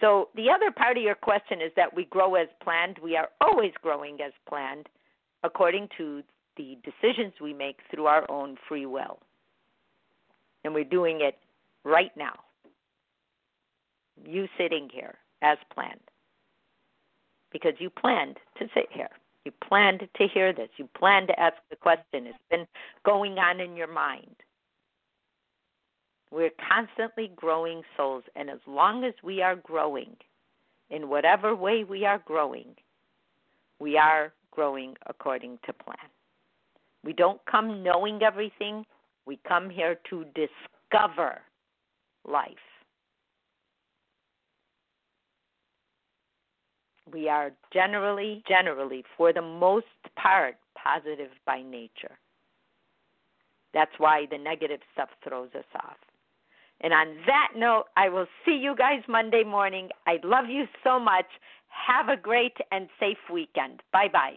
So 0.00 0.30
the 0.34 0.50
other 0.50 0.72
part 0.72 0.96
of 0.96 1.02
your 1.02 1.14
question 1.14 1.60
is 1.60 1.70
that 1.76 1.94
we 1.94 2.06
grow 2.06 2.34
as 2.34 2.48
planned. 2.60 2.98
We 3.00 3.16
are 3.16 3.28
always 3.40 3.72
growing 3.82 4.20
as 4.20 4.32
planned 4.48 4.88
according 5.44 5.88
to 5.98 6.22
the 6.56 6.76
decisions 6.82 7.34
we 7.40 7.52
make 7.52 7.78
through 7.90 8.06
our 8.06 8.28
own 8.30 8.56
free 8.68 8.86
will. 8.86 9.20
And 10.64 10.74
we're 10.74 10.84
doing 10.84 11.20
it 11.20 11.38
right 11.84 12.12
now. 12.16 12.34
You 14.24 14.48
sitting 14.56 14.88
here 14.92 15.16
as 15.42 15.58
planned. 15.72 16.00
Because 17.52 17.74
you 17.78 17.90
planned 17.90 18.38
to 18.58 18.68
sit 18.74 18.86
here. 18.90 19.10
You 19.44 19.52
planned 19.66 20.08
to 20.16 20.28
hear 20.28 20.52
this. 20.52 20.68
You 20.76 20.88
planned 20.96 21.28
to 21.28 21.40
ask 21.40 21.56
the 21.68 21.76
question. 21.76 22.26
It's 22.26 22.38
been 22.50 22.66
going 23.04 23.38
on 23.38 23.60
in 23.60 23.76
your 23.76 23.92
mind. 23.92 24.36
We're 26.30 26.50
constantly 26.68 27.30
growing 27.36 27.82
souls, 27.96 28.24
and 28.36 28.48
as 28.48 28.60
long 28.66 29.04
as 29.04 29.12
we 29.22 29.42
are 29.42 29.56
growing, 29.56 30.16
in 30.88 31.08
whatever 31.08 31.54
way 31.54 31.84
we 31.84 32.06
are 32.06 32.22
growing, 32.24 32.74
we 33.80 33.98
are 33.98 34.32
growing 34.50 34.96
according 35.06 35.58
to 35.66 35.72
plan. 35.72 35.96
We 37.04 37.12
don't 37.12 37.40
come 37.50 37.82
knowing 37.82 38.22
everything, 38.22 38.86
we 39.26 39.38
come 39.46 39.70
here 39.70 39.98
to 40.10 40.24
discover 40.34 41.40
life. 42.28 42.50
We 47.12 47.28
are 47.28 47.52
generally, 47.72 48.42
generally, 48.48 49.04
for 49.16 49.32
the 49.32 49.42
most 49.42 49.86
part, 50.16 50.56
positive 50.76 51.30
by 51.46 51.62
nature. 51.62 52.18
That's 53.74 53.92
why 53.98 54.26
the 54.30 54.38
negative 54.38 54.80
stuff 54.92 55.08
throws 55.26 55.50
us 55.54 55.64
off. 55.76 55.96
And 56.80 56.92
on 56.92 57.16
that 57.26 57.52
note, 57.56 57.84
I 57.96 58.08
will 58.08 58.26
see 58.44 58.58
you 58.60 58.74
guys 58.76 59.02
Monday 59.08 59.44
morning. 59.44 59.88
I 60.06 60.18
love 60.24 60.46
you 60.48 60.64
so 60.82 60.98
much. 60.98 61.26
Have 61.68 62.08
a 62.08 62.20
great 62.20 62.56
and 62.70 62.88
safe 62.98 63.18
weekend. 63.32 63.82
Bye 63.92 64.08
bye. 64.12 64.36